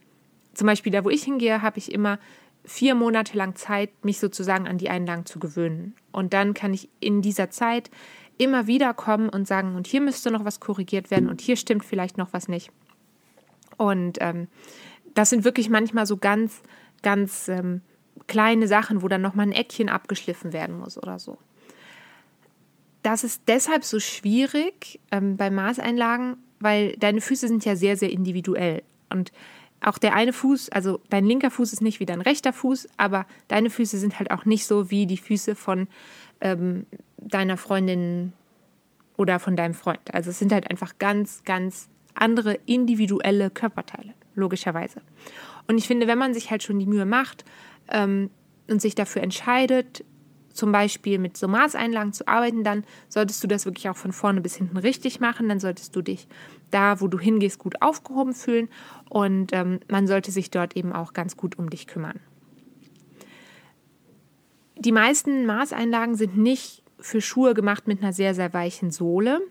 zum 0.53 0.67
Beispiel 0.67 0.91
da, 0.91 1.06
wo 1.06 1.10
ich 1.10 1.24
hingehe, 1.24 1.62
habe 1.62 1.77
ich 1.77 1.91
immer 1.91 2.20
vier 2.65 2.96
Monate 2.96 3.38
lang 3.38 3.56
Zeit, 3.56 3.89
mich 4.03 4.20
sozusagen 4.20 4.67
an 4.67 4.77
die 4.77 4.89
Einlagen 4.89 5.25
zu 5.25 5.39
gewöhnen. 5.39 5.96
Und 6.12 6.34
dann 6.34 6.53
kann 6.53 6.74
ich 6.74 6.89
in 7.00 7.22
dieser 7.22 7.50
Zeit 7.50 7.89
immer 8.38 8.67
wieder 8.67 8.94
kommen 8.94 9.29
und 9.29 9.48
sagen, 9.48 9.75
und 9.75 9.88
hier 9.88 10.01
müsste 10.01 10.32
noch 10.32 10.46
was 10.46 10.60
korrigiert 10.60 11.10
werden 11.10 11.29
und 11.29 11.41
hier 11.41 11.56
stimmt 11.56 11.86
vielleicht 11.86 12.17
noch 12.17 12.34
was 12.34 12.48
nicht. 12.48 12.72
Und 13.77 14.17
ähm, 14.20 14.48
das 15.13 15.29
sind 15.29 15.44
wirklich 15.46 15.70
manchmal 15.70 16.06
so 16.06 16.17
ganz, 16.17 16.62
ganz 17.01 17.48
ähm, 17.48 17.82
kleine 18.27 18.67
Sachen, 18.67 19.01
wo 19.01 19.07
dann 19.07 19.22
nochmal 19.22 19.48
ein 19.48 19.53
Eckchen 19.53 19.89
abgeschliffen 19.89 20.53
werden 20.53 20.77
muss 20.77 20.98
oder 20.98 21.19
so. 21.19 21.38
Das 23.03 23.24
ist 23.24 23.43
deshalb 23.48 23.84
so 23.84 24.00
schwierig 24.00 25.00
ähm, 25.12 25.38
bei 25.38 25.50
Maßeinlagen, 25.50 26.38
weil 26.60 26.93
deine 26.98 27.22
Füße 27.22 27.48
sind 27.48 27.63
ja 27.63 27.75
sehr, 27.75 27.96
sehr 27.96 28.12
individuell. 28.12 28.84
Und 29.10 29.31
auch 29.81 29.98
der 29.98 30.13
eine 30.15 30.34
Fuß, 30.34 30.69
also 30.69 31.00
dein 31.10 31.25
linker 31.25 31.51
Fuß 31.51 31.72
ist 31.72 31.81
nicht 31.81 32.00
wie 32.00 32.05
dein 32.05 32.22
rechter 32.22 32.51
Fuß, 32.51 32.89
aber 32.98 33.25
deine 33.48 33.69
Füße 33.69 33.98
sind 33.98 34.19
halt 34.19 34.31
auch 34.31 34.46
nicht 34.46 34.65
so 34.65 34.89
wie 34.89 35.05
die 35.05 35.17
Füße 35.17 35.55
von 35.55 35.88
ähm, 36.41 36.86
deiner 37.17 37.57
Freundin 37.57 38.34
oder 39.15 39.39
von 39.39 39.55
deinem 39.55 39.74
Freund. 39.74 40.13
Also 40.13 40.31
es 40.31 40.39
sind 40.39 40.51
halt 40.51 40.69
einfach 40.69 40.98
ganz, 41.00 41.43
ganz 41.43 41.89
andere 42.13 42.55
individuelle 42.65 43.50
Körperteile, 43.50 44.13
logischerweise. 44.36 45.01
Und 45.67 45.77
ich 45.77 45.88
finde, 45.88 46.07
wenn 46.07 46.17
man 46.17 46.34
sich 46.34 46.50
halt 46.50 46.63
schon 46.63 46.79
die 46.79 46.86
Mühe 46.86 47.05
macht 47.05 47.46
ähm, 47.89 48.29
und 48.70 48.82
sich 48.82 48.96
dafür 48.96 49.24
entscheidet, 49.24 50.03
zum 50.58 50.72
Beispiel 50.72 51.20
mit 51.20 51.38
so 51.38 51.48
Maßeinlagen 51.48 52.13
zu 52.13 52.27
arbeiten, 52.27 52.63
dann 52.63 52.84
solltest 53.10 53.44
du 53.44 53.48
das 53.48 53.65
wirklich 53.65 53.89
auch 53.89 53.96
von 53.96 54.12
vorne 54.12 54.41
bis 54.41 54.56
hinten 54.56 54.77
richtig 54.77 55.20
machen. 55.20 55.48
Dann 55.48 55.60
solltest 55.60 55.96
du 55.96 56.01
dich 56.01 56.27
da, 56.72 57.00
wo 57.00 57.08
du 57.08 57.20
hingehst, 57.20 57.60
gut 57.60 57.82
aufgehoben 57.82 58.34
fühlen 58.34 58.67
und 59.08 59.53
ähm, 59.53 59.79
man 59.88 60.08
sollte 60.08 60.32
sich 60.32 60.51
dort 60.51 60.75
eben 60.75 60.91
auch 60.91 61.13
ganz 61.13 61.38
gut 61.38 61.58
um 61.58 61.70
dich 61.70 61.88
kümmern. 61.88 62.20
Die 64.75 64.91
meisten 64.91 65.46
Maßeinlagen 65.46 66.15
sind 66.15 66.38
nicht 66.38 66.84
für 67.00 67.22
Schuhe 67.22 67.53
gemacht 67.53 67.88
mit 67.88 68.01
einer 68.01 68.13
sehr, 68.13 68.34
sehr 68.34 68.53
weichen 68.53 68.91
Sohle. 68.91 69.41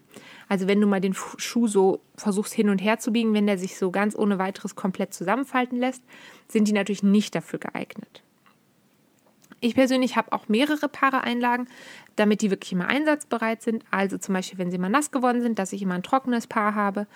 Also 0.48 0.66
wenn 0.68 0.80
du 0.80 0.86
mal 0.86 1.00
den 1.00 1.14
Schuh 1.14 1.68
so 1.68 2.00
versuchst 2.16 2.52
hin 2.52 2.68
und 2.68 2.78
her 2.78 2.98
zu 2.98 3.12
biegen, 3.12 3.34
wenn 3.34 3.46
der 3.46 3.58
sich 3.58 3.76
so 3.76 3.90
ganz 3.90 4.16
ohne 4.16 4.38
weiteres 4.38 4.74
komplett 4.74 5.14
zusammenfalten 5.14 5.78
lässt, 5.78 6.02
sind 6.48 6.68
die 6.68 6.72
natürlich 6.72 7.02
nicht 7.02 7.34
dafür 7.34 7.58
geeignet. 7.58 8.22
Ich 9.60 9.74
persönlich 9.74 10.16
habe 10.16 10.32
auch 10.32 10.48
mehrere 10.48 10.88
Paare 10.88 11.22
Einlagen, 11.22 11.66
damit 12.16 12.42
die 12.42 12.50
wirklich 12.50 12.72
immer 12.72 12.88
einsatzbereit 12.88 13.62
sind. 13.62 13.84
Also 13.90 14.18
zum 14.18 14.34
Beispiel, 14.34 14.58
wenn 14.58 14.70
sie 14.70 14.78
mal 14.78 14.90
nass 14.90 15.10
geworden 15.10 15.40
sind, 15.40 15.58
dass 15.58 15.72
ich 15.72 15.82
immer 15.82 15.94
ein 15.94 16.02
trockenes 16.02 16.46
Paar 16.46 16.74
habe. 16.74 17.06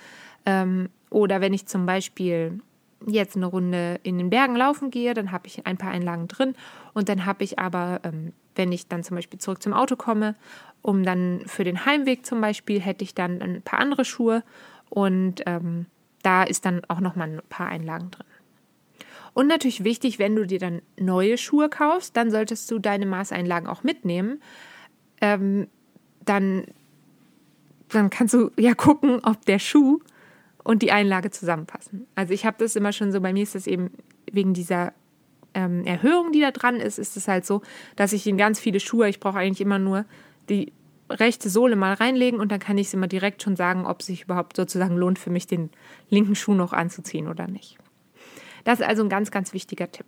Ähm, 0.47 0.89
oder 1.11 1.41
wenn 1.41 1.53
ich 1.53 1.67
zum 1.67 1.87
Beispiel 1.87 2.61
jetzt 3.07 3.37
eine 3.37 3.47
Runde 3.47 4.01
in 4.03 4.19
den 4.19 4.31
Bergen 4.31 4.57
laufen 4.57 4.91
gehe, 4.91 5.15
dann 5.15 5.33
habe 5.33 5.47
ich 5.47 5.67
ein 5.67 5.79
paar 5.79 5.91
Einlagen 5.91 6.29
drin. 6.29 6.55
Und 6.93 7.09
dann 7.09 7.27
habe 7.27 7.45
ich 7.45 7.59
aber, 7.59 8.01
ähm, 8.05 8.33
wenn 8.55 8.73
ich 8.73 8.89
dann 8.89 9.03
zum 9.03 9.17
Beispiel 9.17 9.39
zurück 9.39 9.63
zum 9.63 9.73
Auto 9.73 9.97
komme, 9.97 10.35
um 10.83 11.03
dann 11.03 11.43
für 11.47 11.65
den 11.65 11.85
Heimweg 11.85 12.25
zum 12.25 12.41
Beispiel, 12.41 12.81
hätte 12.81 13.05
ich 13.05 13.15
dann 13.15 13.43
ein 13.43 13.63
paar 13.63 13.79
andere 13.79 14.05
Schuhe. 14.05 14.43
Und 14.89 15.43
ähm, 15.47 15.87
da 16.23 16.43
ist 16.43 16.65
dann 16.65 16.83
auch 16.89 17.01
nochmal 17.01 17.29
ein 17.29 17.43
paar 17.49 17.69
Einlagen 17.69 18.11
drin. 18.11 18.27
Und 19.33 19.47
natürlich 19.47 19.85
wichtig, 19.85 20.19
wenn 20.19 20.37
du 20.37 20.47
dir 20.47 20.59
dann 20.59 20.83
neue 20.99 21.39
Schuhe 21.39 21.69
kaufst, 21.69 22.17
dann 22.17 22.31
solltest 22.31 22.71
du 22.71 22.79
deine 22.79 23.07
Maßeinlagen 23.07 23.69
auch 23.69 23.83
mitnehmen. 23.83 24.41
Ähm, 25.21 25.69
dann, 26.25 26.65
dann 27.89 28.11
kannst 28.11 28.35
du 28.35 28.51
ja 28.59 28.75
gucken, 28.75 29.21
ob 29.25 29.45
der 29.47 29.59
Schuh 29.59 30.01
und 30.65 30.83
die 30.83 30.93
Einlage 30.93 31.31
zusammenpassen. 31.31 32.07
Also 32.15 32.33
ich 32.33 32.45
habe 32.45 32.57
das 32.59 32.77
immer 32.77 32.93
schon 32.93 33.13
so, 33.13 33.21
bei 33.21 33.33
mir 33.33 33.43
ist 33.43 33.55
das 33.55 33.67
eben 33.67 33.91
wegen 34.31 34.55
dieser 34.55 34.93
ähm, 35.55 35.85
Erhöhung, 35.85 36.33
die 36.33 36.41
da 36.41 36.51
dran 36.51 36.77
ist, 36.77 36.99
ist 36.99 37.17
es 37.17 37.29
halt 37.29 37.47
so, 37.47 37.63
dass 37.97 38.13
ich 38.13 38.27
in 38.27 38.37
ganz 38.37 38.61
viele 38.61 38.81
Schuhe, 38.81 39.09
ich 39.09 39.21
brauche 39.21 39.39
eigentlich 39.39 39.61
immer 39.61 39.79
nur 39.79 40.05
die 40.49 40.73
rechte 41.09 41.51
Sohle 41.51 41.77
mal 41.77 41.95
reinlegen 41.95 42.39
und 42.39 42.53
dann 42.53 42.61
kann 42.61 42.79
ich 42.79 42.89
es 42.89 42.95
immer 42.95 43.09
direkt 43.09 43.43
schon 43.43 43.57
sagen, 43.57 43.87
ob 43.87 44.01
es 44.01 44.07
sich 44.07 44.23
überhaupt 44.23 44.57
sozusagen 44.57 44.97
lohnt 44.97 45.19
für 45.19 45.31
mich, 45.31 45.47
den 45.47 45.71
linken 46.09 46.37
Schuh 46.37 46.55
noch 46.55 46.73
anzuziehen 46.73 47.27
oder 47.27 47.49
nicht. 47.49 47.79
Das 48.65 48.81
ist 48.81 48.87
also 48.87 49.03
ein 49.03 49.09
ganz, 49.09 49.31
ganz 49.31 49.53
wichtiger 49.53 49.91
Tipp. 49.91 50.07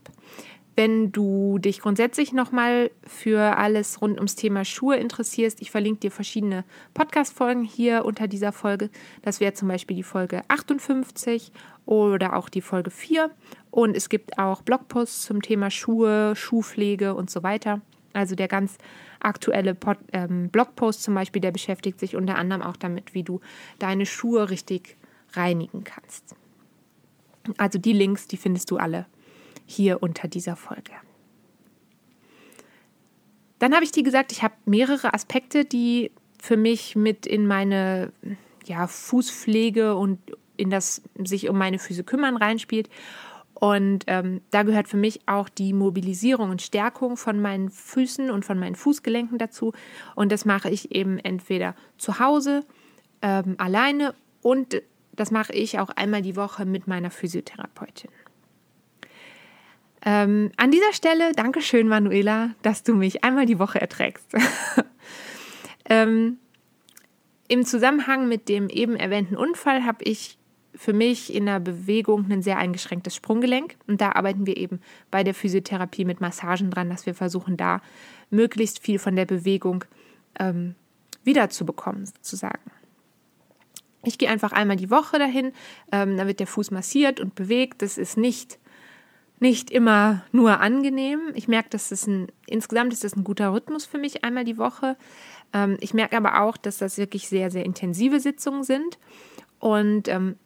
Wenn 0.74 1.12
du 1.12 1.58
dich 1.58 1.80
grundsätzlich 1.80 2.32
nochmal 2.32 2.90
für 3.06 3.58
alles 3.58 4.00
rund 4.00 4.16
ums 4.16 4.36
Thema 4.36 4.64
Schuhe 4.64 4.96
interessierst, 4.96 5.60
ich 5.60 5.70
verlinke 5.70 6.00
dir 6.00 6.10
verschiedene 6.10 6.64
Podcast-Folgen 6.94 7.62
hier 7.62 8.06
unter 8.06 8.26
dieser 8.26 8.52
Folge. 8.52 8.88
Das 9.20 9.38
wäre 9.40 9.52
zum 9.52 9.68
Beispiel 9.68 9.96
die 9.96 10.02
Folge 10.02 10.42
58 10.48 11.52
oder 11.84 12.36
auch 12.36 12.48
die 12.48 12.62
Folge 12.62 12.90
4. 12.90 13.30
Und 13.70 13.96
es 13.96 14.08
gibt 14.08 14.38
auch 14.38 14.62
Blogposts 14.62 15.24
zum 15.24 15.42
Thema 15.42 15.70
Schuhe, 15.70 16.34
Schuhpflege 16.36 17.14
und 17.14 17.28
so 17.28 17.42
weiter. 17.42 17.82
Also 18.14 18.34
der 18.34 18.48
ganz 18.48 18.78
aktuelle 19.20 19.74
Pod, 19.74 19.98
ähm, 20.12 20.48
Blogpost 20.48 21.02
zum 21.02 21.14
Beispiel, 21.14 21.42
der 21.42 21.52
beschäftigt 21.52 22.00
sich 22.00 22.16
unter 22.16 22.36
anderem 22.36 22.62
auch 22.62 22.76
damit, 22.76 23.12
wie 23.12 23.22
du 23.24 23.40
deine 23.78 24.06
Schuhe 24.06 24.48
richtig 24.48 24.96
reinigen 25.34 25.84
kannst. 25.84 26.34
Also 27.56 27.78
die 27.78 27.92
Links, 27.92 28.28
die 28.28 28.36
findest 28.36 28.70
du 28.70 28.76
alle 28.76 29.06
hier 29.66 30.02
unter 30.02 30.28
dieser 30.28 30.56
Folge. 30.56 30.92
Dann 33.58 33.74
habe 33.74 33.84
ich 33.84 33.92
dir 33.92 34.02
gesagt, 34.02 34.32
ich 34.32 34.42
habe 34.42 34.54
mehrere 34.64 35.14
Aspekte, 35.14 35.64
die 35.64 36.10
für 36.40 36.56
mich 36.56 36.96
mit 36.96 37.26
in 37.26 37.46
meine 37.46 38.12
ja, 38.64 38.86
Fußpflege 38.86 39.94
und 39.94 40.18
in 40.56 40.70
das 40.70 41.02
sich 41.24 41.48
um 41.48 41.56
meine 41.56 41.78
Füße 41.78 42.04
kümmern 42.04 42.36
reinspielt. 42.36 42.88
Und 43.54 44.04
ähm, 44.08 44.40
da 44.50 44.64
gehört 44.64 44.88
für 44.88 44.96
mich 44.96 45.20
auch 45.26 45.48
die 45.48 45.72
Mobilisierung 45.72 46.50
und 46.50 46.62
Stärkung 46.62 47.16
von 47.16 47.40
meinen 47.40 47.70
Füßen 47.70 48.30
und 48.30 48.44
von 48.44 48.58
meinen 48.58 48.74
Fußgelenken 48.74 49.38
dazu. 49.38 49.72
Und 50.16 50.32
das 50.32 50.44
mache 50.44 50.68
ich 50.68 50.92
eben 50.92 51.18
entweder 51.20 51.76
zu 51.96 52.18
Hause, 52.18 52.64
ähm, 53.22 53.54
alleine 53.58 54.14
und 54.40 54.82
das 55.12 55.30
mache 55.30 55.52
ich 55.52 55.78
auch 55.78 55.90
einmal 55.90 56.22
die 56.22 56.36
Woche 56.36 56.64
mit 56.64 56.86
meiner 56.86 57.10
Physiotherapeutin. 57.10 58.10
Ähm, 60.04 60.50
an 60.56 60.70
dieser 60.70 60.92
Stelle, 60.92 61.32
danke 61.32 61.60
schön, 61.60 61.86
Manuela, 61.86 62.50
dass 62.62 62.82
du 62.82 62.94
mich 62.94 63.22
einmal 63.22 63.46
die 63.46 63.58
Woche 63.58 63.80
erträgst. 63.80 64.34
ähm, 65.88 66.38
Im 67.46 67.64
Zusammenhang 67.64 68.28
mit 68.28 68.48
dem 68.48 68.68
eben 68.68 68.96
erwähnten 68.96 69.36
Unfall 69.36 69.84
habe 69.84 70.02
ich 70.04 70.38
für 70.74 70.92
mich 70.92 71.32
in 71.32 71.46
der 71.46 71.60
Bewegung 71.60 72.26
ein 72.30 72.42
sehr 72.42 72.58
eingeschränktes 72.58 73.14
Sprunggelenk. 73.14 73.76
Und 73.86 74.00
da 74.00 74.12
arbeiten 74.12 74.46
wir 74.46 74.56
eben 74.56 74.80
bei 75.10 75.22
der 75.22 75.34
Physiotherapie 75.34 76.04
mit 76.04 76.20
Massagen 76.20 76.70
dran, 76.70 76.90
dass 76.90 77.06
wir 77.06 77.14
versuchen, 77.14 77.56
da 77.56 77.80
möglichst 78.30 78.80
viel 78.80 78.98
von 78.98 79.14
der 79.14 79.26
Bewegung 79.26 79.84
ähm, 80.40 80.74
wiederzubekommen, 81.24 82.06
sozusagen. 82.06 82.70
Ich 84.04 84.18
gehe 84.18 84.28
einfach 84.28 84.52
einmal 84.52 84.76
die 84.76 84.90
Woche 84.90 85.18
dahin, 85.18 85.52
ähm, 85.92 86.16
da 86.16 86.26
wird 86.26 86.40
der 86.40 86.46
Fuß 86.46 86.70
massiert 86.70 87.20
und 87.20 87.34
bewegt. 87.34 87.82
Das 87.82 87.98
ist 87.98 88.16
nicht, 88.16 88.58
nicht 89.38 89.70
immer 89.70 90.24
nur 90.32 90.60
angenehm. 90.60 91.20
Ich 91.34 91.48
merke, 91.48 91.70
dass 91.70 91.90
das 91.90 92.06
ein, 92.06 92.28
insgesamt 92.46 92.92
ist 92.92 93.04
das 93.04 93.16
ein 93.16 93.24
guter 93.24 93.52
Rhythmus 93.52 93.84
für 93.84 93.98
mich, 93.98 94.24
einmal 94.24 94.44
die 94.44 94.58
Woche. 94.58 94.96
Ähm, 95.52 95.76
ich 95.80 95.94
merke 95.94 96.16
aber 96.16 96.42
auch, 96.42 96.56
dass 96.56 96.78
das 96.78 96.98
wirklich 96.98 97.28
sehr, 97.28 97.50
sehr 97.50 97.64
intensive 97.64 98.20
Sitzungen 98.20 98.64
sind. 98.64 98.98
Und 99.58 100.08
ähm, 100.08 100.36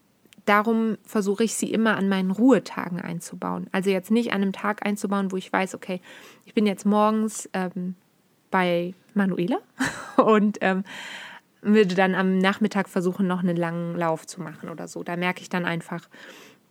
darum 0.45 0.97
versuche 1.05 1.45
ich 1.45 1.55
sie 1.55 1.71
immer 1.71 1.97
an 1.97 2.09
meinen 2.09 2.31
Ruhetagen 2.31 3.01
einzubauen. 3.01 3.67
Also 3.73 3.91
jetzt 3.91 4.11
nicht 4.11 4.33
an 4.33 4.43
einem 4.43 4.53
Tag 4.53 4.85
einzubauen, 4.87 5.33
wo 5.33 5.37
ich 5.37 5.53
weiß, 5.53 5.75
okay, 5.75 6.01
ich 6.45 6.55
bin 6.55 6.67
jetzt 6.67 6.87
morgens 6.87 7.49
ähm, 7.53 7.95
bei 8.51 8.95
Manuela 9.15 9.59
und 10.17 10.59
ähm, 10.61 10.85
würde 11.63 11.95
dann 11.95 12.15
am 12.15 12.39
Nachmittag 12.39 12.89
versuchen, 12.89 13.27
noch 13.27 13.41
einen 13.41 13.57
langen 13.57 13.97
Lauf 13.97 14.27
zu 14.27 14.41
machen 14.41 14.69
oder 14.69 14.89
so. 14.89 15.03
Da 15.03 15.17
merke 15.17 15.43
ich 15.43 15.49
dann 15.49 15.65
einfach, 15.65 16.09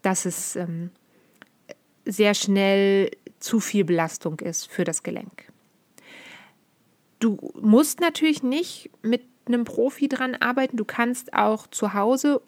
dass 0.02 0.26
es 0.26 0.56
ähm, 0.56 0.92
sehr 2.06 2.34
schnell 2.34 3.12
zu 3.40 3.60
viel 3.60 3.84
Belastung 3.84 4.40
ist 4.40 4.68
für 4.68 4.84
das 4.84 5.04
Gelenk. 5.04 5.52
Du 7.20 7.38
musst 7.60 8.00
natürlich 8.00 8.44
nicht 8.44 8.92
mit 9.02 9.24
einem 9.46 9.64
Profi 9.64 10.08
dran 10.08 10.36
arbeiten. 10.36 10.78
Du 10.78 10.86
kannst 10.86 11.34
auch 11.34 11.68
zu 11.68 11.94
Hause 11.94 12.42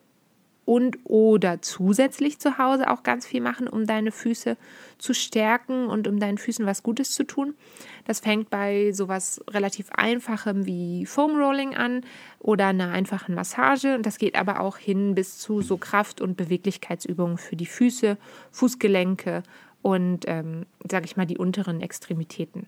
und 0.68 1.00
oder 1.06 1.62
zusätzlich 1.62 2.40
zu 2.40 2.58
Hause 2.58 2.92
auch 2.92 3.02
ganz 3.02 3.26
viel 3.26 3.40
machen, 3.40 3.70
um 3.70 3.88
deine 3.88 4.12
Füße 4.12 4.58
zu 4.98 5.14
stärken 5.14 5.88
und 5.88 6.10
um 6.10 6.20
deinen 6.20 6.38
Füßen 6.38 6.66
was 6.66 6.84
Gutes 6.84 7.12
zu 7.12 7.24
tun. 7.24 7.56
Das 8.04 8.20
fängt 8.20 8.50
bei 8.50 8.92
sowas 8.92 9.42
relativ 9.50 9.90
einfachem 9.92 10.66
wie 10.66 11.06
Foam 11.06 11.40
Rolling 11.40 11.74
an 11.74 12.02
oder 12.40 12.68
einer 12.68 12.92
einfachen 12.92 13.34
Massage 13.34 13.96
und 13.96 14.06
das 14.06 14.18
geht 14.18 14.38
aber 14.38 14.60
auch 14.60 14.76
hin 14.76 15.16
bis 15.16 15.38
zu 15.38 15.62
so 15.62 15.78
Kraft- 15.78 16.20
und 16.20 16.36
Beweglichkeitsübungen 16.36 17.38
für 17.38 17.56
die 17.56 17.66
Füße, 17.66 18.18
Fußgelenke 18.52 19.44
und 19.82 20.26
ähm, 20.28 20.66
sage 20.92 21.06
ich 21.06 21.16
mal 21.16 21.26
die 21.26 21.38
unteren 21.38 21.80
Extremitäten. 21.80 22.68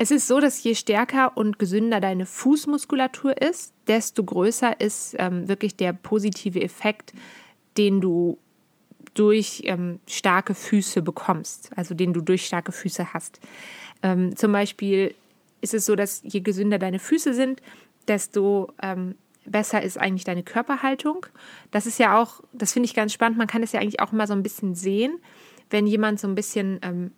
Es 0.00 0.12
ist 0.12 0.28
so, 0.28 0.38
dass 0.38 0.62
je 0.62 0.76
stärker 0.76 1.36
und 1.36 1.58
gesünder 1.58 2.00
deine 2.00 2.24
Fußmuskulatur 2.24 3.42
ist, 3.42 3.74
desto 3.88 4.22
größer 4.22 4.80
ist 4.80 5.16
ähm, 5.18 5.48
wirklich 5.48 5.74
der 5.74 5.92
positive 5.92 6.62
Effekt, 6.62 7.12
den 7.76 8.00
du 8.00 8.38
durch 9.14 9.62
ähm, 9.64 9.98
starke 10.06 10.54
Füße 10.54 11.02
bekommst, 11.02 11.70
also 11.74 11.94
den 11.94 12.12
du 12.12 12.20
durch 12.20 12.46
starke 12.46 12.70
Füße 12.70 13.12
hast. 13.12 13.40
Ähm, 14.04 14.36
zum 14.36 14.52
Beispiel 14.52 15.16
ist 15.60 15.74
es 15.74 15.86
so, 15.86 15.96
dass 15.96 16.22
je 16.22 16.40
gesünder 16.40 16.78
deine 16.78 17.00
Füße 17.00 17.34
sind, 17.34 17.60
desto 18.06 18.72
ähm, 18.80 19.16
besser 19.44 19.82
ist 19.82 19.98
eigentlich 19.98 20.22
deine 20.22 20.44
Körperhaltung. 20.44 21.26
Das 21.72 21.86
ist 21.86 21.98
ja 21.98 22.20
auch, 22.20 22.40
das 22.52 22.72
finde 22.72 22.86
ich 22.86 22.94
ganz 22.94 23.12
spannend, 23.12 23.38
man 23.38 23.48
kann 23.48 23.64
es 23.64 23.72
ja 23.72 23.80
eigentlich 23.80 24.00
auch 24.00 24.12
immer 24.12 24.28
so 24.28 24.34
ein 24.34 24.44
bisschen 24.44 24.76
sehen, 24.76 25.18
wenn 25.70 25.88
jemand 25.88 26.20
so 26.20 26.28
ein 26.28 26.36
bisschen 26.36 26.78
ähm, 26.82 27.10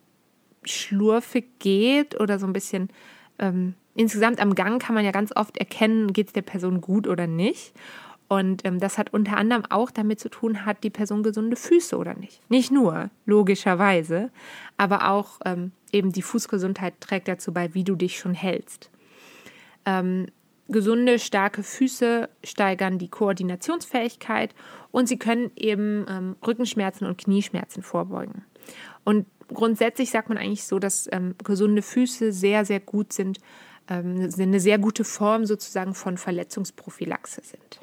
schlurfig 0.65 1.59
geht 1.59 2.19
oder 2.21 2.39
so 2.39 2.47
ein 2.47 2.53
bisschen 2.53 2.91
ähm, 3.39 3.75
insgesamt 3.95 4.41
am 4.41 4.55
Gang 4.55 4.81
kann 4.81 4.95
man 4.95 5.05
ja 5.05 5.11
ganz 5.11 5.35
oft 5.35 5.59
erkennen, 5.59 6.13
geht 6.13 6.29
es 6.29 6.33
der 6.33 6.43
Person 6.43 6.81
gut 6.81 7.07
oder 7.07 7.27
nicht. 7.27 7.75
Und 8.29 8.65
ähm, 8.65 8.79
das 8.79 8.97
hat 8.97 9.13
unter 9.13 9.37
anderem 9.37 9.65
auch 9.71 9.91
damit 9.91 10.21
zu 10.21 10.29
tun, 10.29 10.65
hat 10.65 10.85
die 10.85 10.91
Person 10.91 11.25
gesunde 11.25 11.57
Füße 11.57 11.97
oder 11.97 12.15
nicht. 12.15 12.49
Nicht 12.49 12.71
nur, 12.71 13.11
logischerweise, 13.27 14.31
aber 14.77 15.11
auch 15.11 15.41
ähm, 15.45 15.73
eben 15.91 16.13
die 16.13 16.23
Fußgesundheit 16.23 17.01
trägt 17.01 17.27
dazu 17.27 17.53
bei, 17.53 17.75
wie 17.75 17.83
du 17.83 17.97
dich 17.97 18.19
schon 18.19 18.35
hältst. 18.35 18.89
Ähm, 19.85 20.27
gesunde, 20.69 21.19
starke 21.19 21.65
Füße 21.65 22.29
steigern 22.45 22.99
die 22.99 23.09
Koordinationsfähigkeit 23.09 24.55
und 24.93 25.09
sie 25.09 25.19
können 25.19 25.51
eben 25.57 26.07
ähm, 26.09 26.37
Rückenschmerzen 26.47 27.09
und 27.09 27.19
Knieschmerzen 27.19 27.83
vorbeugen. 27.83 28.45
Und 29.03 29.27
grundsätzlich 29.53 30.11
sagt 30.11 30.29
man 30.29 30.39
eigentlich 30.39 30.65
so, 30.65 30.79
dass 30.79 31.09
ähm, 31.13 31.35
gesunde 31.43 31.83
Füße 31.83 32.33
sehr, 32.33 32.65
sehr 32.65 32.81
gut 32.81 33.13
sind, 33.13 33.39
ähm, 33.89 34.31
eine 34.39 34.61
sehr 34.61 34.79
gute 34.79 35.05
Form 35.05 35.47
sozusagen 35.47 35.95
von 35.95 36.17
Verletzungsprophylaxe 36.17 37.43
sind. 37.43 37.81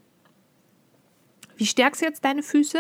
Wie 1.56 1.66
stärkst 1.66 2.02
du 2.02 2.06
jetzt 2.06 2.24
deine 2.24 2.44
Füße? 2.44 2.80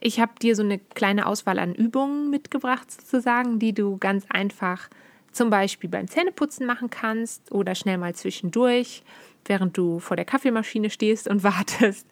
Ich 0.00 0.20
habe 0.20 0.32
dir 0.40 0.54
so 0.54 0.62
eine 0.62 0.78
kleine 0.78 1.26
Auswahl 1.26 1.58
an 1.58 1.74
Übungen 1.74 2.30
mitgebracht, 2.30 2.90
sozusagen, 2.90 3.58
die 3.58 3.72
du 3.72 3.96
ganz 3.98 4.24
einfach 4.28 4.88
zum 5.32 5.50
Beispiel 5.50 5.90
beim 5.90 6.08
Zähneputzen 6.08 6.66
machen 6.66 6.90
kannst 6.90 7.52
oder 7.52 7.74
schnell 7.74 7.98
mal 7.98 8.14
zwischendurch, 8.14 9.02
während 9.48 9.76
du 9.76 9.98
vor 9.98 10.16
der 10.16 10.24
Kaffeemaschine 10.24 10.90
stehst 10.90 11.28
und 11.28 11.42
wartest. 11.42 12.06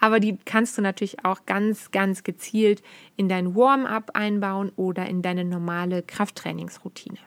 Aber 0.00 0.20
die 0.20 0.36
kannst 0.44 0.76
du 0.78 0.82
natürlich 0.82 1.24
auch 1.24 1.46
ganz, 1.46 1.90
ganz 1.90 2.22
gezielt 2.24 2.82
in 3.16 3.28
dein 3.28 3.54
Warm-up 3.54 4.10
einbauen 4.14 4.72
oder 4.76 5.06
in 5.06 5.22
deine 5.22 5.44
normale 5.44 6.02
Krafttrainingsroutine. 6.02 7.18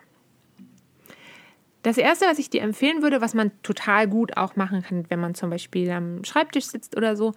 Das 1.83 1.97
erste, 1.97 2.25
was 2.25 2.39
ich 2.39 2.49
dir 2.49 2.63
empfehlen 2.63 3.01
würde, 3.01 3.21
was 3.21 3.33
man 3.33 3.51
total 3.63 4.07
gut 4.07 4.35
auch 4.35 4.55
machen 4.55 4.81
kann, 4.81 5.05
wenn 5.09 5.19
man 5.19 5.35
zum 5.35 5.49
Beispiel 5.49 5.89
am 5.91 6.23
Schreibtisch 6.25 6.65
sitzt 6.65 6.97
oder 6.97 7.15
so, 7.15 7.33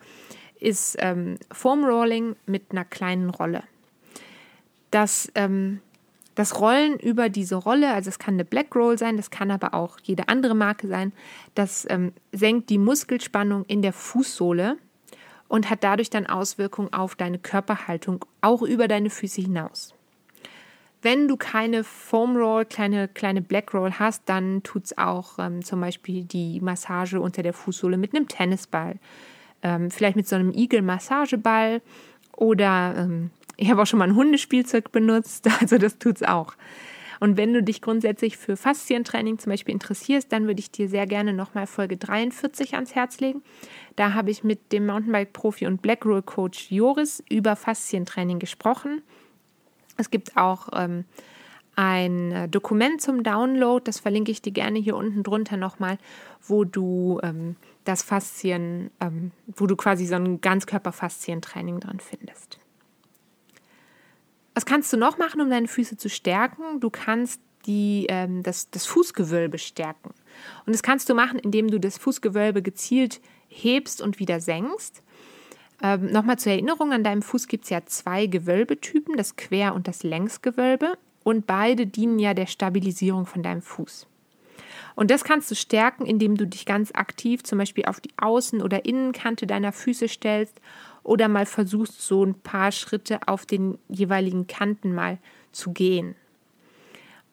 ist 0.58 0.96
ähm, 0.98 1.36
Foam 1.52 1.84
Rolling 1.84 2.36
mit 2.46 2.70
einer 2.70 2.84
kleinen 2.84 3.30
Rolle. 3.30 3.62
Das, 4.90 5.30
ähm, 5.36 5.80
das 6.40 6.58
Rollen 6.58 6.98
über 6.98 7.28
diese 7.28 7.56
Rolle, 7.56 7.92
also 7.92 8.08
es 8.08 8.18
kann 8.18 8.32
eine 8.32 8.46
Black 8.46 8.74
Roll 8.74 8.96
sein, 8.96 9.18
das 9.18 9.30
kann 9.30 9.50
aber 9.50 9.74
auch 9.74 9.98
jede 10.02 10.30
andere 10.30 10.54
Marke 10.54 10.88
sein, 10.88 11.12
das 11.54 11.86
ähm, 11.90 12.14
senkt 12.32 12.70
die 12.70 12.78
Muskelspannung 12.78 13.66
in 13.66 13.82
der 13.82 13.92
Fußsohle 13.92 14.78
und 15.48 15.68
hat 15.68 15.84
dadurch 15.84 16.08
dann 16.08 16.24
Auswirkungen 16.24 16.94
auf 16.94 17.14
deine 17.14 17.38
Körperhaltung, 17.38 18.24
auch 18.40 18.62
über 18.62 18.88
deine 18.88 19.10
Füße 19.10 19.42
hinaus. 19.42 19.92
Wenn 21.02 21.28
du 21.28 21.36
keine 21.36 21.84
Foam 21.84 22.38
Roll, 22.38 22.64
kleine, 22.64 23.08
kleine 23.08 23.42
Black 23.42 23.74
Roll 23.74 23.92
hast, 23.98 24.22
dann 24.24 24.62
tut 24.62 24.84
es 24.86 24.96
auch 24.96 25.38
ähm, 25.38 25.62
zum 25.62 25.82
Beispiel 25.82 26.24
die 26.24 26.58
Massage 26.62 27.20
unter 27.20 27.42
der 27.42 27.52
Fußsohle 27.52 27.98
mit 27.98 28.14
einem 28.14 28.28
Tennisball 28.28 28.98
ähm, 29.62 29.90
vielleicht 29.90 30.16
mit 30.16 30.26
so 30.26 30.36
einem 30.36 30.54
Igel-Massageball 30.54 31.82
oder 32.34 32.94
ähm, 32.96 33.30
ich 33.60 33.70
habe 33.70 33.82
auch 33.82 33.86
schon 33.86 33.98
mal 33.98 34.08
ein 34.08 34.16
Hundespielzeug 34.16 34.90
benutzt, 34.90 35.46
also 35.60 35.78
das 35.78 35.98
tut 35.98 36.16
es 36.16 36.22
auch. 36.22 36.54
Und 37.20 37.36
wenn 37.36 37.52
du 37.52 37.62
dich 37.62 37.82
grundsätzlich 37.82 38.38
für 38.38 38.56
Faszientraining 38.56 39.38
zum 39.38 39.50
Beispiel 39.50 39.74
interessierst, 39.74 40.32
dann 40.32 40.46
würde 40.46 40.60
ich 40.60 40.70
dir 40.70 40.88
sehr 40.88 41.06
gerne 41.06 41.34
nochmal 41.34 41.66
Folge 41.66 41.98
43 41.98 42.74
ans 42.74 42.94
Herz 42.94 43.20
legen. 43.20 43.42
Da 43.96 44.14
habe 44.14 44.30
ich 44.30 44.42
mit 44.42 44.72
dem 44.72 44.86
Mountainbike-Profi 44.86 45.66
und 45.66 45.82
Black 45.82 46.06
Roll 46.06 46.22
Coach 46.22 46.70
Joris 46.70 47.22
über 47.28 47.56
Faszientraining 47.56 48.38
gesprochen. 48.38 49.02
Es 49.98 50.10
gibt 50.10 50.38
auch 50.38 50.68
ähm, 50.72 51.04
ein 51.76 52.32
äh, 52.32 52.48
Dokument 52.48 53.02
zum 53.02 53.22
Download, 53.22 53.84
das 53.84 54.00
verlinke 54.00 54.32
ich 54.32 54.40
dir 54.40 54.52
gerne 54.52 54.78
hier 54.78 54.96
unten 54.96 55.22
drunter 55.22 55.58
nochmal, 55.58 55.98
wo 56.46 56.64
du 56.64 57.20
ähm, 57.22 57.56
das 57.84 58.02
Faszien, 58.02 58.90
ähm, 59.00 59.32
wo 59.46 59.66
du 59.66 59.76
quasi 59.76 60.06
so 60.06 60.14
ein 60.14 60.40
Ganzkörperfaszientraining 60.40 61.80
dran 61.80 62.00
findest. 62.00 62.59
Was 64.60 64.66
kannst 64.66 64.92
du 64.92 64.98
noch 64.98 65.16
machen, 65.16 65.40
um 65.40 65.48
deine 65.48 65.68
Füße 65.68 65.96
zu 65.96 66.10
stärken? 66.10 66.80
Du 66.80 66.90
kannst 66.90 67.40
die, 67.64 68.04
ähm, 68.10 68.42
das, 68.42 68.68
das 68.68 68.84
Fußgewölbe 68.84 69.56
stärken. 69.56 70.10
Und 70.66 70.74
das 70.74 70.82
kannst 70.82 71.08
du 71.08 71.14
machen, 71.14 71.38
indem 71.38 71.70
du 71.70 71.80
das 71.80 71.96
Fußgewölbe 71.96 72.60
gezielt 72.60 73.22
hebst 73.48 74.02
und 74.02 74.18
wieder 74.18 74.38
senkst. 74.38 75.02
Ähm, 75.82 76.12
Nochmal 76.12 76.38
zur 76.38 76.52
Erinnerung, 76.52 76.92
an 76.92 77.02
deinem 77.02 77.22
Fuß 77.22 77.48
gibt 77.48 77.64
es 77.64 77.70
ja 77.70 77.86
zwei 77.86 78.26
Gewölbetypen, 78.26 79.16
das 79.16 79.36
Quer- 79.36 79.74
und 79.74 79.88
das 79.88 80.02
Längsgewölbe. 80.02 80.98
Und 81.24 81.46
beide 81.46 81.86
dienen 81.86 82.18
ja 82.18 82.34
der 82.34 82.44
Stabilisierung 82.44 83.24
von 83.24 83.42
deinem 83.42 83.62
Fuß. 83.62 84.08
Und 84.94 85.10
das 85.10 85.24
kannst 85.24 85.50
du 85.50 85.54
stärken, 85.54 86.04
indem 86.04 86.36
du 86.36 86.46
dich 86.46 86.66
ganz 86.66 86.92
aktiv 86.92 87.44
zum 87.44 87.56
Beispiel 87.56 87.86
auf 87.86 88.00
die 88.00 88.12
Außen- 88.18 88.62
oder 88.62 88.84
Innenkante 88.84 89.46
deiner 89.46 89.72
Füße 89.72 90.06
stellst 90.06 90.60
oder 91.02 91.28
mal 91.28 91.46
versuchst, 91.46 92.00
so 92.00 92.24
ein 92.24 92.34
paar 92.34 92.72
Schritte 92.72 93.20
auf 93.26 93.46
den 93.46 93.78
jeweiligen 93.88 94.46
Kanten 94.46 94.94
mal 94.94 95.18
zu 95.52 95.72
gehen. 95.72 96.14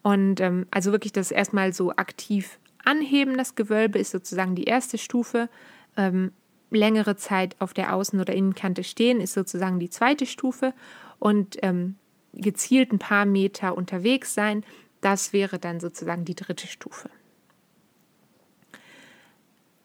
Und 0.02 0.40
ähm, 0.40 0.68
also 0.72 0.92
wirklich 0.92 1.12
das 1.12 1.32
erstmal 1.32 1.74
so 1.74 1.92
aktiv 1.92 2.60
anheben, 2.86 3.38
das 3.38 3.56
Gewölbe 3.56 4.00
ist 4.00 4.12
sozusagen 4.12 4.56
die 4.56 4.64
erste 4.64 4.98
Stufe. 4.98 5.50
Ähm, 5.98 6.32
längere 6.70 7.16
Zeit 7.16 7.56
auf 7.60 7.74
der 7.74 7.94
Außen- 7.94 8.20
oder 8.20 8.34
Innenkante 8.34 8.84
stehen 8.84 9.22
ist 9.22 9.34
sozusagen 9.34 9.80
die 9.80 9.90
zweite 9.90 10.26
Stufe. 10.26 10.74
Und 11.20 11.58
ähm, 11.62 11.96
gezielt 12.34 12.92
ein 12.94 13.00
paar 13.00 13.26
Meter 13.26 13.76
unterwegs 13.76 14.34
sein, 14.34 14.64
das 15.02 15.34
wäre 15.34 15.60
dann 15.60 15.80
sozusagen 15.80 16.26
die 16.26 16.36
dritte 16.36 16.68
Stufe 16.68 17.10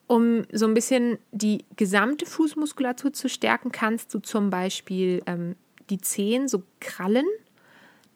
um 0.07 0.43
so 0.51 0.65
ein 0.65 0.73
bisschen 0.73 1.17
die 1.31 1.65
gesamte 1.75 2.25
Fußmuskulatur 2.25 3.13
zu 3.13 3.29
stärken, 3.29 3.71
kannst 3.71 4.13
du 4.13 4.19
zum 4.19 4.49
Beispiel 4.49 5.23
ähm, 5.25 5.55
die 5.89 5.99
Zehen 5.99 6.47
so 6.47 6.63
krallen. 6.79 7.25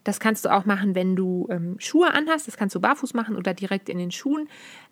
Das 0.04 0.22
kannst 0.22 0.46
du 0.46 0.54
auch 0.54 0.66
machen, 0.66 0.96
wenn 0.96 1.18
du 1.18 1.48
ähm, 1.50 1.76
Schuhe 1.80 2.14
anhast. 2.14 2.48
Das 2.48 2.56
kannst 2.56 2.74
du 2.76 2.80
barfuß 2.80 3.14
machen 3.14 3.36
oder 3.36 3.54
direkt 3.54 3.90
in 3.90 3.98
den 3.98 4.12
Schuhen. 4.12 4.48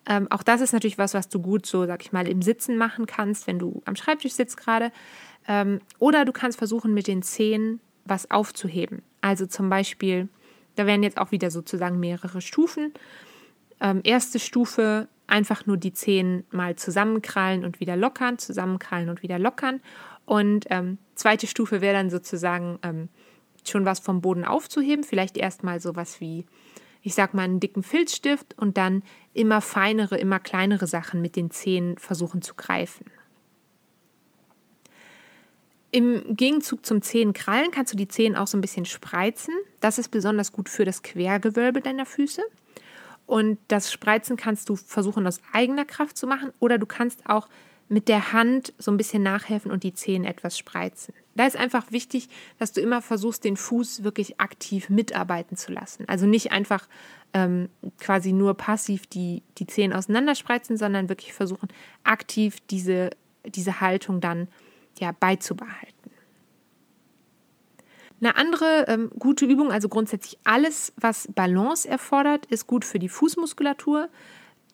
Ähm, 0.06 0.30
auch 0.30 0.42
das 0.42 0.60
ist 0.60 0.72
natürlich 0.72 0.98
was, 0.98 1.14
was 1.14 1.28
du 1.28 1.40
gut 1.40 1.64
so, 1.64 1.86
sag 1.86 2.02
ich 2.02 2.12
mal, 2.12 2.28
im 2.28 2.42
Sitzen 2.42 2.76
machen 2.76 3.06
kannst, 3.06 3.46
wenn 3.46 3.58
du 3.58 3.82
am 3.86 3.96
Schreibtisch 3.96 4.34
sitzt 4.34 4.58
gerade. 4.58 4.92
Ähm, 5.48 5.80
oder 5.98 6.26
du 6.26 6.32
kannst 6.32 6.58
versuchen, 6.58 6.92
mit 6.92 7.06
den 7.06 7.22
Zehen 7.22 7.80
was 8.04 8.30
aufzuheben. 8.30 9.02
Also 9.22 9.46
zum 9.46 9.70
Beispiel, 9.70 10.28
da 10.74 10.86
wären 10.86 11.02
jetzt 11.02 11.18
auch 11.18 11.30
wieder 11.30 11.50
sozusagen 11.50 11.98
mehrere 11.98 12.42
Stufen. 12.42 12.92
Ähm, 13.80 14.00
erste 14.04 14.38
Stufe 14.38 15.08
einfach 15.26 15.66
nur 15.66 15.76
die 15.76 15.92
Zehen 15.92 16.44
mal 16.50 16.76
zusammenkrallen 16.76 17.64
und 17.64 17.80
wieder 17.80 17.96
lockern, 17.96 18.38
zusammenkrallen 18.38 19.08
und 19.08 19.22
wieder 19.22 19.38
lockern. 19.38 19.80
Und 20.24 20.66
ähm, 20.70 20.98
zweite 21.14 21.46
Stufe 21.46 21.80
wäre 21.80 21.94
dann 21.94 22.10
sozusagen 22.10 22.78
ähm, 22.82 23.08
schon 23.64 23.84
was 23.84 24.00
vom 24.00 24.20
Boden 24.20 24.44
aufzuheben, 24.44 25.04
vielleicht 25.04 25.36
erstmal 25.36 25.80
sowas 25.80 26.20
wie, 26.20 26.46
ich 27.02 27.14
sag 27.14 27.34
mal, 27.34 27.42
einen 27.42 27.60
dicken 27.60 27.82
Filzstift 27.82 28.56
und 28.58 28.76
dann 28.76 29.02
immer 29.32 29.60
feinere, 29.60 30.16
immer 30.18 30.38
kleinere 30.38 30.86
Sachen 30.86 31.20
mit 31.20 31.36
den 31.36 31.50
Zehen 31.50 31.98
versuchen 31.98 32.42
zu 32.42 32.54
greifen. 32.54 33.06
Im 35.92 36.36
Gegenzug 36.36 36.84
zum 36.84 37.00
Zehenkrallen 37.00 37.70
kannst 37.70 37.92
du 37.92 37.96
die 37.96 38.08
Zehen 38.08 38.36
auch 38.36 38.48
so 38.48 38.58
ein 38.58 38.60
bisschen 38.60 38.84
spreizen. 38.84 39.54
Das 39.80 39.98
ist 39.98 40.08
besonders 40.10 40.52
gut 40.52 40.68
für 40.68 40.84
das 40.84 41.02
Quergewölbe 41.02 41.80
deiner 41.80 42.04
Füße. 42.04 42.42
Und 43.26 43.58
das 43.68 43.92
Spreizen 43.92 44.36
kannst 44.36 44.68
du 44.68 44.76
versuchen 44.76 45.26
aus 45.26 45.40
eigener 45.52 45.84
Kraft 45.84 46.16
zu 46.16 46.26
machen 46.26 46.52
oder 46.60 46.78
du 46.78 46.86
kannst 46.86 47.28
auch 47.28 47.48
mit 47.88 48.08
der 48.08 48.32
Hand 48.32 48.72
so 48.78 48.90
ein 48.90 48.96
bisschen 48.96 49.22
nachhelfen 49.22 49.70
und 49.70 49.84
die 49.84 49.94
Zehen 49.94 50.24
etwas 50.24 50.58
spreizen. 50.58 51.14
Da 51.34 51.46
ist 51.46 51.56
einfach 51.56 51.92
wichtig, 51.92 52.28
dass 52.58 52.72
du 52.72 52.80
immer 52.80 53.00
versuchst, 53.00 53.44
den 53.44 53.56
Fuß 53.56 54.02
wirklich 54.02 54.40
aktiv 54.40 54.88
mitarbeiten 54.88 55.56
zu 55.56 55.72
lassen. 55.72 56.04
Also 56.08 56.26
nicht 56.26 56.50
einfach 56.50 56.88
ähm, 57.32 57.68
quasi 57.98 58.32
nur 58.32 58.54
passiv 58.54 59.06
die, 59.06 59.42
die 59.58 59.66
Zehen 59.66 59.92
auseinanderspreizen, 59.92 60.76
sondern 60.76 61.08
wirklich 61.08 61.32
versuchen, 61.32 61.68
aktiv 62.02 62.56
diese, 62.70 63.10
diese 63.44 63.80
Haltung 63.80 64.20
dann 64.20 64.48
ja, 64.98 65.12
beizubehalten. 65.12 65.95
Eine 68.20 68.36
andere 68.36 68.86
ähm, 68.88 69.10
gute 69.18 69.44
Übung, 69.44 69.70
also 69.70 69.88
grundsätzlich 69.88 70.38
alles, 70.44 70.92
was 70.96 71.28
Balance 71.34 71.88
erfordert, 71.88 72.46
ist 72.46 72.66
gut 72.66 72.84
für 72.84 72.98
die 72.98 73.10
Fußmuskulatur. 73.10 74.08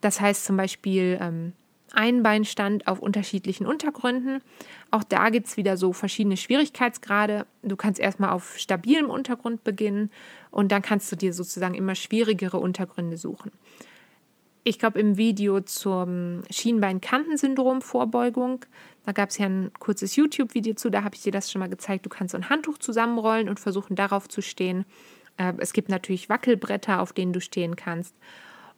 Das 0.00 0.20
heißt 0.20 0.44
zum 0.44 0.56
Beispiel 0.56 1.18
ähm, 1.20 1.52
Einbeinstand 1.92 2.86
auf 2.86 3.00
unterschiedlichen 3.00 3.66
Untergründen. 3.66 4.40
Auch 4.90 5.04
da 5.04 5.28
gibt 5.30 5.48
es 5.48 5.56
wieder 5.56 5.76
so 5.76 5.92
verschiedene 5.92 6.36
Schwierigkeitsgrade. 6.36 7.46
Du 7.62 7.76
kannst 7.76 8.00
erstmal 8.00 8.30
auf 8.30 8.58
stabilem 8.58 9.10
Untergrund 9.10 9.62
beginnen 9.64 10.10
und 10.50 10.72
dann 10.72 10.82
kannst 10.82 11.12
du 11.12 11.16
dir 11.16 11.32
sozusagen 11.32 11.74
immer 11.74 11.94
schwierigere 11.94 12.58
Untergründe 12.58 13.16
suchen. 13.16 13.52
Ich 14.64 14.78
glaube, 14.78 15.00
im 15.00 15.16
Video 15.16 15.60
zum 15.60 16.42
Schienbein-Kantensyndrom-Vorbeugung, 16.48 18.64
da 19.04 19.12
gab 19.12 19.30
es 19.30 19.38
ja 19.38 19.46
ein 19.46 19.72
kurzes 19.78 20.16
YouTube-Video 20.16 20.74
zu, 20.74 20.90
da 20.90 21.02
habe 21.02 21.14
ich 21.14 21.22
dir 21.22 21.32
das 21.32 21.50
schon 21.50 21.60
mal 21.60 21.68
gezeigt. 21.68 22.06
Du 22.06 22.10
kannst 22.10 22.32
so 22.32 22.38
ein 22.38 22.48
Handtuch 22.48 22.78
zusammenrollen 22.78 23.48
und 23.48 23.58
versuchen, 23.58 23.96
darauf 23.96 24.28
zu 24.28 24.42
stehen. 24.42 24.84
Äh, 25.36 25.54
es 25.58 25.72
gibt 25.72 25.88
natürlich 25.88 26.28
Wackelbretter, 26.28 27.00
auf 27.00 27.12
denen 27.12 27.32
du 27.32 27.40
stehen 27.40 27.76
kannst. 27.76 28.14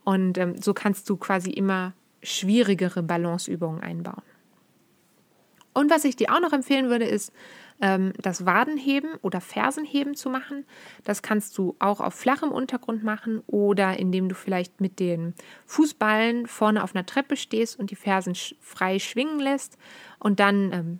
Und 0.04 0.38
ähm, 0.38 0.60
so 0.60 0.74
kannst 0.74 1.08
du 1.10 1.16
quasi 1.16 1.50
immer 1.50 1.92
schwierigere 2.22 3.02
Balanceübungen 3.02 3.82
einbauen. 3.82 4.22
Und 5.74 5.90
was 5.90 6.04
ich 6.04 6.16
dir 6.16 6.32
auch 6.32 6.40
noch 6.40 6.52
empfehlen 6.52 6.88
würde, 6.88 7.04
ist 7.04 7.32
das 7.80 8.46
Wadenheben 8.46 9.10
oder 9.20 9.40
Fersenheben 9.40 10.14
zu 10.14 10.30
machen. 10.30 10.64
Das 11.02 11.22
kannst 11.22 11.58
du 11.58 11.76
auch 11.80 12.00
auf 12.00 12.14
flachem 12.14 12.50
Untergrund 12.50 13.02
machen 13.02 13.42
oder 13.46 13.98
indem 13.98 14.28
du 14.28 14.34
vielleicht 14.34 14.80
mit 14.80 15.00
den 15.00 15.34
Fußballen 15.66 16.46
vorne 16.46 16.82
auf 16.82 16.94
einer 16.94 17.04
Treppe 17.04 17.37
stehst 17.37 17.78
und 17.78 17.90
die 17.90 17.96
Fersen 17.96 18.34
frei 18.60 18.98
schwingen 18.98 19.38
lässt 19.40 19.76
und 20.18 20.40
dann 20.40 20.72
ähm, 20.72 20.98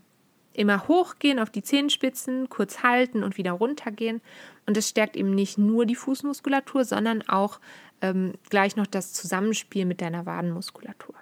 immer 0.53 0.89
hochgehen 0.89 1.39
auf 1.39 1.51
die 1.51 1.63
Zehenspitzen, 1.63 2.49
kurz 2.49 2.83
halten 2.83 3.23
und 3.23 3.37
wieder 3.37 3.53
runtergehen. 3.53 4.21
Und 4.67 4.77
das 4.77 4.89
stärkt 4.89 5.17
eben 5.17 5.35
nicht 5.35 5.59
nur 5.59 5.87
die 5.87 5.97
Fußmuskulatur, 5.97 6.85
sondern 6.85 7.23
auch 7.29 7.61
ähm, 8.01 8.35
gleich 8.51 8.77
noch 8.77 8.87
das 8.87 9.13
Zusammenspiel 9.13 9.85
mit 9.85 10.01
deiner 10.01 10.27
Wadenmuskulatur. 10.27 11.15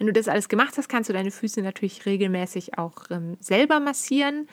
Wenn 0.00 0.06
du 0.06 0.14
das 0.14 0.28
alles 0.28 0.48
gemacht 0.48 0.78
hast, 0.78 0.88
kannst 0.88 1.10
du 1.10 1.12
deine 1.12 1.30
Füße 1.30 1.60
natürlich 1.60 2.06
regelmäßig 2.06 2.78
auch 2.78 3.04
ähm, 3.10 3.36
selber 3.38 3.80
massieren. 3.80 4.48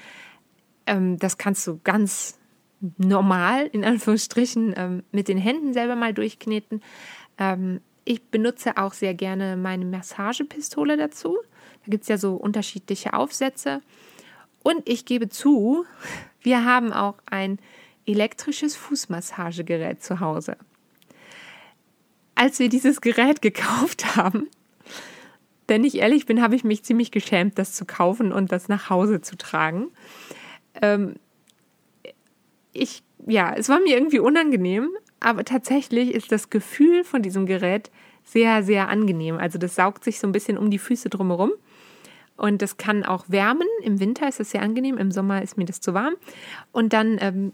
Ähm, 0.86 1.18
das 1.20 1.38
kannst 1.38 1.66
du 1.66 1.80
ganz 1.86 2.38
normal, 2.98 3.68
in 3.68 3.86
Anführungsstrichen, 3.86 4.74
ähm, 4.76 5.04
mit 5.14 5.30
den 5.30 5.38
Händen 5.38 5.72
selber 5.72 5.96
mal 5.96 6.14
durchkneten. 6.14 6.82
Ähm, 7.38 7.80
ich 8.04 8.24
benutze 8.24 8.76
auch 8.76 8.92
sehr 8.92 9.14
gerne 9.14 9.56
meine 9.56 9.86
Massagepistole 9.86 10.98
dazu. 10.98 11.38
Da 11.86 11.92
gibt 11.92 12.02
es 12.02 12.10
ja 12.10 12.18
so 12.18 12.36
unterschiedliche 12.36 13.14
Aufsätze. 13.14 13.80
Und 14.64 14.82
ich 14.84 15.06
gebe 15.06 15.30
zu, 15.30 15.86
wir 16.42 16.66
haben 16.66 16.92
auch 16.92 17.20
ein 17.26 17.58
elektrisches 18.06 18.76
Fußmassagegerät 18.76 20.04
zu 20.04 20.20
Hause. 20.20 20.58
Als 22.36 22.60
wir 22.60 22.68
dieses 22.68 23.00
Gerät 23.00 23.42
gekauft 23.42 24.18
haben, 24.18 24.50
wenn 25.68 25.84
ich 25.84 25.98
ehrlich 25.98 26.26
bin, 26.26 26.42
habe 26.42 26.56
ich 26.56 26.64
mich 26.64 26.84
ziemlich 26.84 27.12
geschämt, 27.12 27.60
das 27.60 27.74
zu 27.74 27.86
kaufen 27.86 28.32
und 28.32 28.52
das 28.52 28.70
nach 28.70 28.90
Hause 28.90 29.22
zu 29.22 29.38
tragen. 29.38 29.88
Ähm, 30.82 31.16
ich, 32.74 33.04
ja, 33.26 33.54
es 33.54 33.70
war 33.70 33.80
mir 33.80 33.96
irgendwie 33.96 34.20
unangenehm, 34.20 34.90
aber 35.20 35.44
tatsächlich 35.44 36.14
ist 36.14 36.32
das 36.32 36.50
Gefühl 36.50 37.04
von 37.04 37.22
diesem 37.22 37.46
Gerät 37.46 37.92
sehr, 38.24 38.64
sehr 38.64 38.88
angenehm. 38.88 39.38
Also 39.38 39.58
das 39.58 39.76
saugt 39.76 40.04
sich 40.04 40.20
so 40.20 40.28
ein 40.28 40.32
bisschen 40.32 40.58
um 40.58 40.70
die 40.70 40.80
Füße 40.80 41.10
drumherum. 41.10 41.52
Und 42.36 42.62
das 42.62 42.78
kann 42.78 43.04
auch 43.04 43.26
wärmen. 43.30 43.68
Im 43.82 44.00
Winter 44.00 44.28
ist 44.28 44.40
es 44.40 44.52
sehr 44.52 44.62
angenehm, 44.62 44.98
im 44.98 45.12
Sommer 45.12 45.42
ist 45.42 45.58
mir 45.58 45.66
das 45.66 45.82
zu 45.82 45.94
warm. 45.96 46.16
Und 46.72 46.94
dann 46.94 47.18
ähm, 47.20 47.52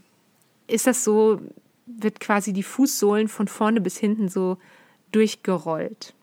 ist 0.68 0.88
das 0.88 1.06
so, 1.06 1.40
wird 1.86 2.20
quasi 2.20 2.52
die 2.52 2.64
Fußsohlen 2.64 3.30
von 3.30 3.48
vorne 3.48 3.80
bis 3.80 3.98
hinten 3.98 4.28
so 4.28 4.58
durchgerollt 5.12 6.14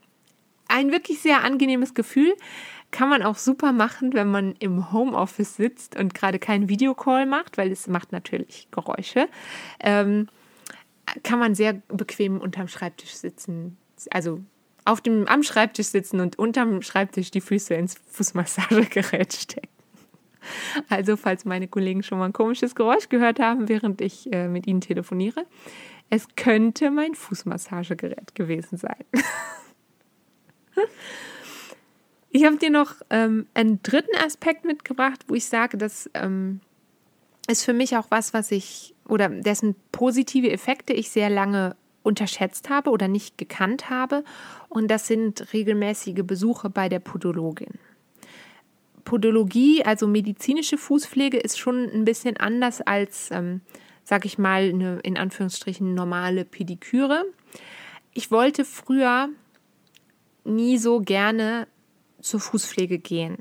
ein 0.71 0.93
wirklich 0.93 1.21
sehr 1.21 1.45
angenehmes 1.45 1.95
Gefühl. 1.95 2.35
Kann 2.91 3.09
man 3.09 3.23
auch 3.23 3.37
super 3.37 3.73
machen, 3.73 4.15
wenn 4.15 4.29
man 4.29 4.55
im 4.59 4.93
Homeoffice 4.93 5.57
sitzt 5.57 5.97
und 5.97 6.15
gerade 6.15 6.39
keinen 6.39 6.69
Videocall 6.69 7.27
macht, 7.27 7.57
weil 7.57 7.71
es 7.71 7.87
macht 7.87 8.11
natürlich 8.13 8.69
Geräusche. 8.71 9.29
Ähm, 9.79 10.29
kann 11.23 11.39
man 11.39 11.55
sehr 11.55 11.75
bequem 11.89 12.41
unterm 12.41 12.69
Schreibtisch 12.69 13.15
sitzen. 13.15 13.77
Also 14.11 14.41
auf 14.85 15.01
dem, 15.01 15.27
am 15.27 15.43
Schreibtisch 15.43 15.89
sitzen 15.89 16.21
und 16.21 16.39
unterm 16.39 16.83
Schreibtisch 16.83 17.31
die 17.31 17.41
Füße 17.41 17.75
ins 17.75 17.97
Fußmassagegerät 18.09 19.33
stecken. 19.41 19.69
Also, 20.89 21.17
falls 21.17 21.45
meine 21.45 21.69
Kollegen 21.69 22.03
schon 22.03 22.19
mal 22.19 22.25
ein 22.25 22.33
komisches 22.33 22.75
Geräusch 22.75 23.11
gehört 23.11 23.41
haben, 23.41 23.69
während 23.69 24.01
ich 24.01 24.33
äh, 24.33 24.49
mit 24.49 24.67
ihnen 24.67 24.81
telefoniere, 24.81 25.45
es 26.09 26.27
könnte 26.35 26.91
mein 26.91 27.15
Fußmassagegerät 27.15 28.35
gewesen 28.35 28.79
sein. 28.79 29.05
Ich 32.33 32.45
habe 32.45 32.59
dir 32.59 32.71
noch 32.71 32.95
ähm, 33.11 33.47
einen 33.55 33.83
dritten 33.83 34.17
Aspekt 34.25 34.65
mitgebracht, 34.65 35.25
wo 35.27 35.35
ich 35.35 35.47
sage, 35.47 35.77
das 35.77 36.09
ähm, 36.15 36.61
ist 37.49 37.65
für 37.65 37.73
mich 37.73 37.97
auch 37.97 38.07
was, 38.11 38.33
was 38.33 38.53
ich 38.53 38.95
oder 39.09 39.29
dessen 39.29 39.75
positive 39.91 40.49
Effekte 40.49 40.93
ich 40.93 41.11
sehr 41.11 41.29
lange 41.29 41.75
unterschätzt 42.03 42.71
habe 42.71 42.91
oder 42.91 43.09
nicht 43.09 43.37
gekannt 43.37 43.91
habe. 43.91 44.25
Und 44.69 44.89
das 44.91 45.07
sind 45.07 45.53
regelmäßige 45.53 46.23
Besuche 46.25 46.71
bei 46.71 46.89
der 46.89 47.01
Podologin. 47.01 47.79
Podologie, 49.05 49.83
also 49.85 50.07
medizinische 50.07 50.79
Fußpflege, 50.79 51.39
ist 51.39 51.59
schon 51.59 51.91
ein 51.91 52.05
bisschen 52.05 52.37
anders 52.37 52.81
als, 52.81 53.31
ähm, 53.33 53.61
sag 54.05 54.25
ich 54.25 54.39
mal, 54.39 54.69
eine 54.69 55.01
in 55.01 55.19
Anführungsstrichen 55.19 55.95
normale 55.95 56.45
Pediküre. 56.45 57.25
Ich 58.15 58.31
wollte 58.31 58.65
früher 58.65 59.31
nie 60.45 60.79
so 60.79 61.01
gerne 61.01 61.67
zur 62.21 62.41
Fußpflege 62.41 62.99
gehen. 62.99 63.39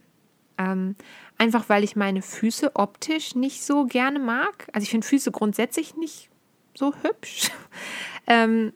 Ähm, 0.58 0.96
einfach 1.38 1.70
weil 1.70 1.84
ich 1.84 1.96
meine 1.96 2.22
Füße 2.22 2.76
optisch 2.76 3.36
nicht 3.36 3.64
so 3.64 3.86
gerne 3.86 4.20
mag. 4.20 4.68
Also 4.74 4.84
ich 4.84 4.90
finde 4.90 5.08
Füße 5.08 5.32
grundsätzlich 5.32 5.96
nicht 5.96 6.30
so 6.76 6.94
hübsch. 7.02 7.52
ähm, 8.28 8.74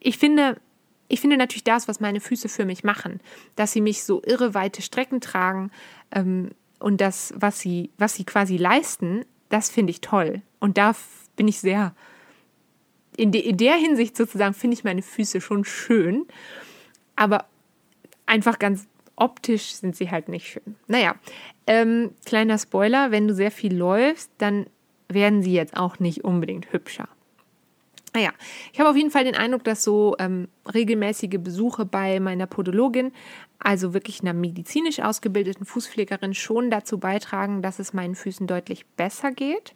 ich 0.00 0.18
finde, 0.18 0.60
ich 1.08 1.20
finde 1.20 1.36
natürlich 1.36 1.64
das, 1.64 1.88
was 1.88 2.00
meine 2.00 2.20
Füße 2.20 2.48
für 2.48 2.64
mich 2.64 2.84
machen, 2.84 3.20
dass 3.56 3.72
sie 3.72 3.80
mich 3.80 4.04
so 4.04 4.22
irre 4.24 4.54
weite 4.54 4.82
Strecken 4.82 5.20
tragen 5.20 5.70
ähm, 6.10 6.50
und 6.78 7.00
das, 7.00 7.32
was 7.36 7.60
sie, 7.60 7.90
was 7.98 8.14
sie 8.14 8.24
quasi 8.24 8.56
leisten, 8.56 9.24
das 9.48 9.70
finde 9.70 9.90
ich 9.90 10.00
toll. 10.00 10.42
Und 10.60 10.78
da 10.78 10.94
bin 11.36 11.48
ich 11.48 11.60
sehr, 11.60 11.94
in, 13.16 13.32
de, 13.32 13.40
in 13.40 13.56
der 13.56 13.74
Hinsicht 13.74 14.16
sozusagen 14.16 14.54
finde 14.54 14.74
ich 14.74 14.84
meine 14.84 15.02
Füße 15.02 15.40
schon 15.40 15.64
schön. 15.64 16.26
Aber 17.16 17.46
einfach 18.26 18.58
ganz 18.58 18.86
optisch 19.16 19.74
sind 19.74 19.96
sie 19.96 20.10
halt 20.10 20.28
nicht 20.28 20.46
schön. 20.46 20.76
Naja, 20.86 21.14
ähm, 21.66 22.10
kleiner 22.24 22.58
Spoiler, 22.58 23.10
wenn 23.10 23.28
du 23.28 23.34
sehr 23.34 23.50
viel 23.50 23.74
läufst, 23.74 24.30
dann 24.38 24.66
werden 25.08 25.42
sie 25.42 25.52
jetzt 25.52 25.76
auch 25.76 25.98
nicht 25.98 26.24
unbedingt 26.24 26.72
hübscher. 26.72 27.08
Naja, 28.14 28.30
ich 28.72 28.78
habe 28.78 28.90
auf 28.90 28.96
jeden 28.96 29.10
Fall 29.10 29.24
den 29.24 29.34
Eindruck, 29.34 29.64
dass 29.64 29.82
so 29.82 30.14
ähm, 30.20 30.46
regelmäßige 30.72 31.38
Besuche 31.40 31.84
bei 31.84 32.20
meiner 32.20 32.46
Podologin, 32.46 33.12
also 33.58 33.92
wirklich 33.92 34.20
einer 34.20 34.32
medizinisch 34.32 35.00
ausgebildeten 35.00 35.66
Fußpflegerin, 35.66 36.32
schon 36.32 36.70
dazu 36.70 36.98
beitragen, 36.98 37.60
dass 37.60 37.80
es 37.80 37.92
meinen 37.92 38.14
Füßen 38.14 38.46
deutlich 38.46 38.86
besser 38.96 39.32
geht. 39.32 39.74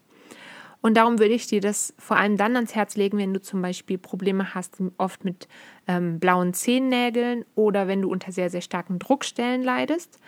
Und 0.81 0.97
darum 0.97 1.19
würde 1.19 1.35
ich 1.35 1.47
dir 1.47 1.61
das 1.61 1.93
vor 1.99 2.17
allem 2.17 2.37
dann 2.37 2.55
ans 2.55 2.75
Herz 2.75 2.97
legen, 2.97 3.19
wenn 3.19 3.35
du 3.35 3.43
zum 3.43 3.61
Beispiel 3.61 3.99
Probleme 3.99 4.55
hast, 4.55 4.77
oft 4.97 5.25
mit 5.25 5.49
ähm, 5.89 6.21
blauen 6.21 6.55
Zehennägeln 6.55 7.45
oder 7.55 7.89
wenn 7.89 8.03
du 8.03 8.11
unter 8.11 8.31
sehr, 8.31 8.49
sehr 8.49 8.61
starken 8.61 8.99
Druckstellen 8.99 9.63
leidest. 9.65 10.21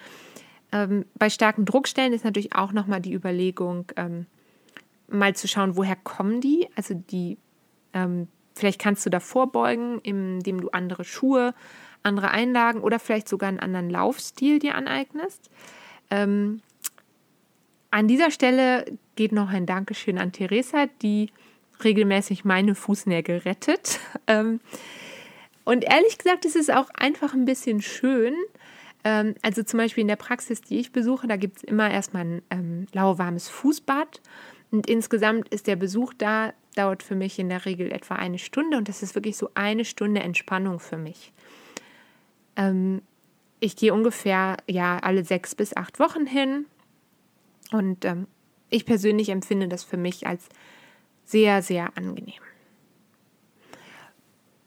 Ähm, 0.73 1.05
bei 1.15 1.31
starken 1.31 1.65
Druckstellen 1.65 2.13
ist 2.13 2.25
natürlich 2.25 2.55
auch 2.55 2.73
nochmal 2.73 3.01
die 3.01 3.15
Überlegung, 3.15 3.87
ähm, 3.97 4.27
mal 5.09 5.35
zu 5.35 5.49
schauen, 5.49 5.77
woher 5.77 5.97
kommen 5.97 6.41
die. 6.41 6.69
Also 6.75 6.95
die, 6.95 7.39
ähm, 7.93 8.29
vielleicht 8.55 8.81
kannst 8.81 9.07
du 9.07 9.11
da 9.11 9.21
vorbeugen, 9.21 10.01
indem 10.01 10.61
du 10.61 10.71
andere 10.71 11.05
Schuhe, 11.05 11.55
andere 12.03 12.31
Einlagen 12.31 12.81
oder 12.81 12.99
vielleicht 12.99 13.29
sogar 13.29 13.49
einen 13.49 13.61
anderen 13.61 13.91
Laufstil 13.91 14.59
dir 14.59 14.75
aneignest. 14.75 15.51
Ähm, 16.11 16.61
an 17.91 18.09
dieser 18.09 18.31
Stelle 18.31 18.85
geht 19.17 19.33
noch 19.33 19.51
ein 19.51 19.67
Dankeschön 19.67 20.19
an 20.19 20.33
Theresa, 20.33 20.87
die 21.03 21.31
regelmäßig 21.83 22.45
meine 22.45 22.75
Fußnägel 22.75 23.39
rettet. 23.39 24.01
Ähm, 24.27 24.61
und 25.65 25.83
ehrlich 25.85 26.19
gesagt, 26.19 26.45
es 26.45 26.55
ist 26.55 26.73
auch 26.73 26.89
einfach 26.95 27.35
ein 27.35 27.45
bisschen 27.45 27.83
schön. 27.83 28.35
Ähm, 29.03 29.35
also 29.43 29.65
zum 29.65 29.79
Beispiel 29.79 30.03
in 30.03 30.09
der 30.09 30.17
Praxis, 30.17 30.61
die 30.61 30.79
ich 30.79 30.93
besuche, 30.93 31.27
da 31.27 31.37
gibt 31.37 31.59
es 31.59 31.65
immer 31.65 31.91
erstmal 31.91 32.23
ein 32.23 32.43
ähm, 32.51 32.87
lauwarmes 32.93 33.49
Fußbad. 33.49 34.21
Und 34.71 34.89
insgesamt 34.89 35.49
ist 35.49 35.67
der 35.67 35.75
Besuch 35.75 36.15
da, 36.17 36.53
dauert 36.77 37.03
für 37.03 37.17
mich 37.17 37.41
in 37.41 37.49
der 37.49 37.65
Regel 37.65 37.91
etwa 37.91 38.15
eine 38.15 38.39
Stunde. 38.39 38.77
Und 38.77 38.89
das 38.89 39.03
ist 39.03 39.17
wirklich 39.17 39.37
so 39.37 39.51
eine 39.55 39.85
Stunde 39.85 40.21
Entspannung 40.21 40.79
für 40.79 40.97
mich. 40.97 41.33
Ich 43.59 43.77
gehe 43.77 43.93
ungefähr 43.93 44.59
ja 44.69 44.99
alle 44.99 45.25
sechs 45.25 45.57
bis 45.57 45.77
acht 45.77 45.99
Wochen 45.99 46.27
hin 46.27 46.67
und 47.73 48.05
ähm, 48.05 48.27
ich 48.71 48.87
persönlich 48.87 49.29
empfinde 49.29 49.69
das 49.69 49.85
für 49.85 49.97
mich 49.97 50.27
als 50.27 50.49
sehr, 51.25 51.63
sehr 51.63 51.97
angenehm. 51.97 52.41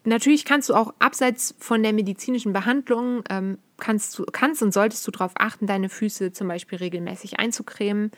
Natürlich 0.04 0.44
kannst 0.44 0.68
du 0.68 0.74
auch 0.74 0.92
abseits 0.98 1.54
von 1.58 1.82
der 1.82 1.94
medizinischen 1.94 2.52
Behandlung, 2.52 3.24
ähm, 3.30 3.58
kannst, 3.78 4.18
du, 4.18 4.24
kannst 4.24 4.62
und 4.62 4.72
solltest 4.72 5.06
du 5.06 5.10
darauf 5.10 5.32
achten, 5.36 5.66
deine 5.66 5.88
Füße 5.88 6.32
zum 6.32 6.48
Beispiel 6.48 6.78
regelmäßig 6.78 7.38
einzucremen. 7.38 8.10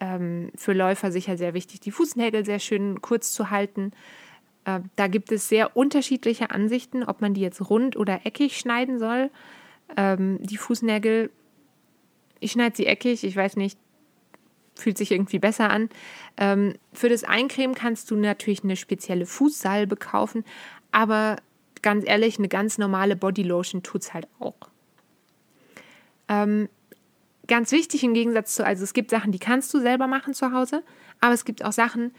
Ähm, 0.00 0.50
für 0.56 0.72
Läufer 0.72 1.12
sicher 1.12 1.36
sehr 1.36 1.52
wichtig, 1.52 1.80
die 1.80 1.90
Fußnägel 1.90 2.46
sehr 2.46 2.58
schön 2.60 3.02
kurz 3.02 3.32
zu 3.32 3.50
halten. 3.50 3.92
Äh, 4.64 4.80
da 4.96 5.06
gibt 5.06 5.30
es 5.32 5.48
sehr 5.48 5.76
unterschiedliche 5.76 6.50
Ansichten, 6.50 7.04
ob 7.04 7.20
man 7.20 7.34
die 7.34 7.42
jetzt 7.42 7.68
rund 7.68 7.96
oder 7.96 8.24
eckig 8.24 8.58
schneiden 8.58 8.98
soll. 8.98 9.30
Ähm, 9.98 10.38
die 10.40 10.56
Fußnägel, 10.56 11.30
ich 12.40 12.52
schneide 12.52 12.74
sie 12.74 12.86
eckig, 12.86 13.22
ich 13.22 13.36
weiß 13.36 13.56
nicht, 13.56 13.78
fühlt 14.74 14.98
sich 14.98 15.12
irgendwie 15.12 15.38
besser 15.38 15.70
an. 15.70 15.88
Ähm, 16.36 16.74
für 16.92 17.08
das 17.08 17.24
Eincremen 17.24 17.74
kannst 17.74 18.10
du 18.10 18.16
natürlich 18.16 18.64
eine 18.64 18.76
spezielle 18.76 19.26
Fußsalbe 19.26 19.96
kaufen, 19.96 20.44
aber 20.92 21.36
ganz 21.82 22.04
ehrlich, 22.06 22.38
eine 22.38 22.48
ganz 22.48 22.78
normale 22.78 23.16
Bodylotion 23.16 23.82
tut 23.82 24.02
es 24.02 24.14
halt 24.14 24.26
auch. 24.40 24.56
Ähm, 26.28 26.68
ganz 27.46 27.72
wichtig 27.72 28.02
im 28.04 28.14
Gegensatz 28.14 28.54
zu, 28.54 28.64
also 28.64 28.84
es 28.84 28.94
gibt 28.94 29.10
Sachen, 29.10 29.32
die 29.32 29.38
kannst 29.38 29.72
du 29.74 29.80
selber 29.80 30.06
machen 30.06 30.34
zu 30.34 30.52
Hause, 30.52 30.82
aber 31.20 31.34
es 31.34 31.44
gibt 31.44 31.64
auch 31.64 31.72
Sachen, 31.72 32.12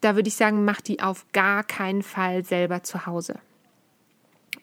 da 0.00 0.14
würde 0.14 0.28
ich 0.28 0.36
sagen, 0.36 0.64
mach 0.64 0.80
die 0.80 1.00
auf 1.00 1.26
gar 1.32 1.64
keinen 1.64 2.02
Fall 2.02 2.44
selber 2.44 2.82
zu 2.82 3.06
Hause. 3.06 3.38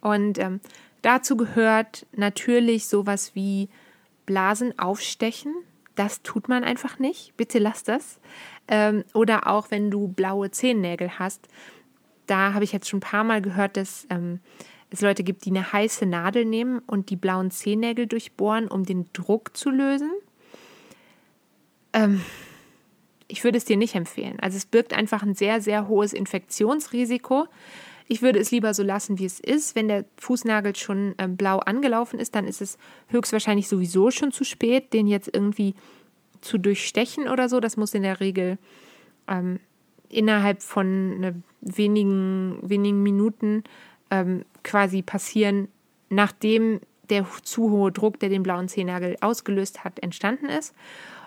Und 0.01 0.39
ähm, 0.39 0.60
dazu 1.01 1.38
gehört 1.38 2.05
natürlich 2.13 2.88
sowas 2.88 3.36
wie 3.36 3.69
Blasen 4.25 4.77
aufstechen. 4.79 5.53
Das 5.97 6.21
tut 6.21 6.47
man 6.47 6.63
einfach 6.63 6.99
nicht. 6.99 7.36
Bitte 7.38 7.57
lass 7.57 7.83
das. 7.83 8.19
Ähm, 8.67 9.03
oder 9.15 9.47
auch 9.47 9.71
wenn 9.71 9.89
du 9.89 10.07
blaue 10.07 10.51
Zehennägel 10.51 11.17
hast. 11.17 11.47
Da 12.27 12.53
habe 12.53 12.63
ich 12.63 12.71
jetzt 12.71 12.88
schon 12.88 12.99
ein 12.99 13.01
paar 13.01 13.23
Mal 13.23 13.41
gehört, 13.41 13.77
dass 13.77 14.05
ähm, 14.12 14.39
es 14.91 15.01
Leute 15.01 15.23
gibt, 15.23 15.43
die 15.45 15.49
eine 15.49 15.73
heiße 15.73 16.05
Nadel 16.05 16.45
nehmen 16.45 16.79
und 16.86 17.10
die 17.10 17.15
blauen 17.15 17.49
Zehennägel 17.49 18.05
durchbohren, 18.05 18.67
um 18.67 18.83
den 18.83 19.10
Druck 19.12 19.57
zu 19.57 19.71
lösen. 19.71 20.12
Ähm, 21.93 22.21
ich 23.27 23.43
würde 23.43 23.57
es 23.57 23.65
dir 23.65 23.77
nicht 23.77 23.95
empfehlen. 23.95 24.39
Also 24.39 24.55
es 24.55 24.67
birgt 24.67 24.93
einfach 24.93 25.23
ein 25.23 25.33
sehr, 25.33 25.62
sehr 25.62 25.88
hohes 25.88 26.13
Infektionsrisiko. 26.13 27.47
Ich 28.08 28.22
würde 28.22 28.39
es 28.39 28.52
lieber 28.52 28.74
so 28.74 28.84
lassen, 28.84 29.20
wie 29.20 29.26
es 29.26 29.39
ist. 29.39 29.76
Wenn 29.76 29.89
der 29.89 30.06
Fußnagel 30.17 30.76
schon 30.76 31.15
ähm, 31.17 31.36
blau 31.36 31.60
angelaufen 31.60 32.20
ist, 32.20 32.36
dann 32.36 32.48
ist 32.48 32.62
es 32.62 32.78
höchstwahrscheinlich 33.08 33.67
sowieso 33.67 34.12
schon 34.12 34.32
zu 34.32 34.43
spät, 34.43 34.93
den 34.93 35.08
jetzt 35.08 35.30
irgendwie 35.34 35.76
zu 36.41 36.58
durchstechen 36.58 37.28
oder 37.28 37.50
so. 37.50 37.60
Das 37.60 37.76
muss 37.76 37.93
in 37.93 38.04
der 38.04 38.20
Regel 38.20 38.58
ähm, 39.28 39.60
innerhalb 40.10 40.62
von 40.62 41.20
ne, 41.20 41.41
wenigen, 41.62 42.60
wenigen 42.62 43.04
Minuten 43.04 43.63
ähm, 44.10 44.46
quasi 44.63 45.02
passieren, 45.02 45.67
nachdem 46.10 46.80
der 47.10 47.26
zu 47.43 47.72
hohe 47.72 47.91
Druck, 47.91 48.20
der 48.20 48.30
den 48.30 48.43
blauen 48.43 48.67
Zehennagel 48.70 49.17
ausgelöst 49.22 49.84
hat, 49.84 50.00
entstanden 50.00 50.48
ist. 50.48 50.74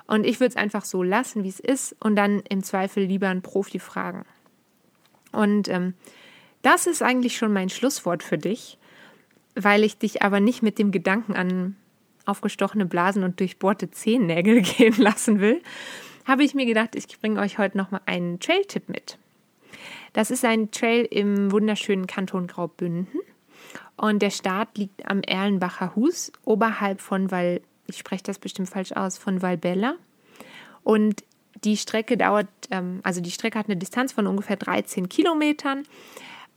Und 0.06 0.26
ich 0.26 0.40
würde 0.40 0.50
es 0.50 0.56
einfach 0.56 0.84
so 0.84 1.02
lassen, 1.02 1.44
wie 1.44 1.48
es 1.48 1.60
ist 1.60 1.94
und 2.00 2.16
dann 2.16 2.40
im 2.48 2.62
Zweifel 2.62 3.04
lieber 3.04 3.28
einen 3.28 3.42
Profi 3.42 3.78
fragen. 3.78 4.24
Und 5.32 5.68
ähm, 5.68 5.94
das 6.62 6.86
ist 6.86 7.02
eigentlich 7.02 7.36
schon 7.36 7.52
mein 7.52 7.68
Schlusswort 7.68 8.22
für 8.22 8.38
dich, 8.38 8.78
weil 9.54 9.84
ich 9.84 9.98
dich 9.98 10.22
aber 10.22 10.40
nicht 10.40 10.62
mit 10.62 10.78
dem 10.78 10.90
Gedanken 10.90 11.34
an 11.34 11.76
aufgestochene 12.26 12.86
Blasen 12.86 13.24
und 13.24 13.40
durchbohrte 13.40 13.90
Zehennägel 13.90 14.60
gehen 14.62 14.96
lassen 14.98 15.40
will, 15.40 15.62
habe 16.26 16.44
ich 16.44 16.54
mir 16.54 16.66
gedacht, 16.66 16.94
ich 16.94 17.20
bringe 17.20 17.40
euch 17.40 17.58
heute 17.58 17.76
nochmal 17.76 18.02
einen 18.06 18.40
Trail-Tipp 18.40 18.88
mit. 18.88 19.18
Das 20.12 20.30
ist 20.30 20.44
ein 20.44 20.70
Trail 20.70 21.04
im 21.04 21.50
wunderschönen 21.50 22.06
Kanton 22.06 22.46
Graubünden 22.46 23.20
und 23.96 24.22
der 24.22 24.30
Start 24.30 24.78
liegt 24.78 25.06
am 25.08 25.22
Erlenbacher 25.22 25.94
Hus 25.94 26.32
oberhalb 26.44 27.00
von 27.00 27.30
Val, 27.30 27.60
ich 27.86 27.98
spreche 27.98 28.22
das 28.22 28.38
bestimmt 28.38 28.68
falsch 28.68 28.92
aus, 28.92 29.18
von 29.18 29.42
Valbella. 29.42 29.96
Und 30.82 31.22
die 31.64 31.76
Strecke 31.76 32.16
dauert, 32.16 32.48
ähm, 32.70 33.00
also 33.02 33.20
die 33.20 33.30
Strecke 33.30 33.58
hat 33.58 33.66
eine 33.66 33.76
Distanz 33.76 34.12
von 34.12 34.26
ungefähr 34.26 34.56
13 34.56 35.08
Kilometern 35.10 35.82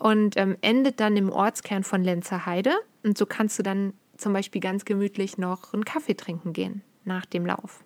und 0.04 0.36
ähm, 0.36 0.58
endet 0.60 1.00
dann 1.00 1.16
im 1.16 1.30
Ortskern 1.32 1.86
von 1.86 2.04
Lenzerheide. 2.04 2.74
Und 3.04 3.18
so 3.18 3.26
kannst 3.26 3.58
du 3.58 3.64
dann 3.64 3.94
zum 4.18 4.34
Beispiel 4.34 4.60
ganz 4.60 4.84
gemütlich 4.84 5.38
noch 5.38 5.74
einen 5.74 5.86
Kaffee 5.86 6.14
trinken 6.14 6.52
gehen 6.52 6.82
nach 7.06 7.26
dem 7.26 7.46
Lauf. 7.46 7.86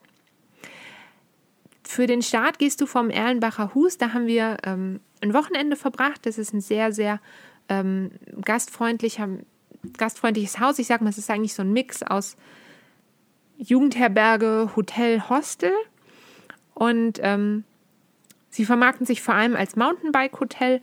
Für 1.84 2.08
den 2.08 2.24
Start 2.24 2.58
gehst 2.58 2.82
du 2.82 2.88
vom 2.88 3.12
Erlenbacher 3.12 3.76
Hus. 3.76 4.00
Da 4.00 4.14
haben 4.14 4.26
wir 4.26 4.58
ähm, 4.64 5.00
ein 5.22 5.36
Wochenende 5.36 5.76
verbracht. 5.76 6.26
Das 6.26 6.40
ist 6.40 6.56
ein 6.56 6.62
sehr, 6.62 6.92
sehr 6.92 7.20
ähm, 7.70 8.10
gastfreundlicher, 8.44 9.30
gastfreundliches 9.96 10.60
Haus. 10.60 10.80
Ich 10.80 10.88
sage 10.88 11.04
mal, 11.04 11.12
es 11.12 11.20
ist 11.20 11.30
eigentlich 11.30 11.54
so 11.54 11.62
ein 11.62 11.72
Mix 11.72 12.02
aus 12.02 12.36
Jugendherberge, 13.60 14.72
Hotel, 14.76 15.22
Hostel. 15.30 15.72
Und 16.74 17.20
ähm, 17.22 17.64
sie 18.50 18.66
vermarkten 18.66 19.06
sich 19.06 19.22
vor 19.22 19.36
allem 19.36 19.56
als 19.56 19.76
Mountainbike-Hotel 19.76 20.82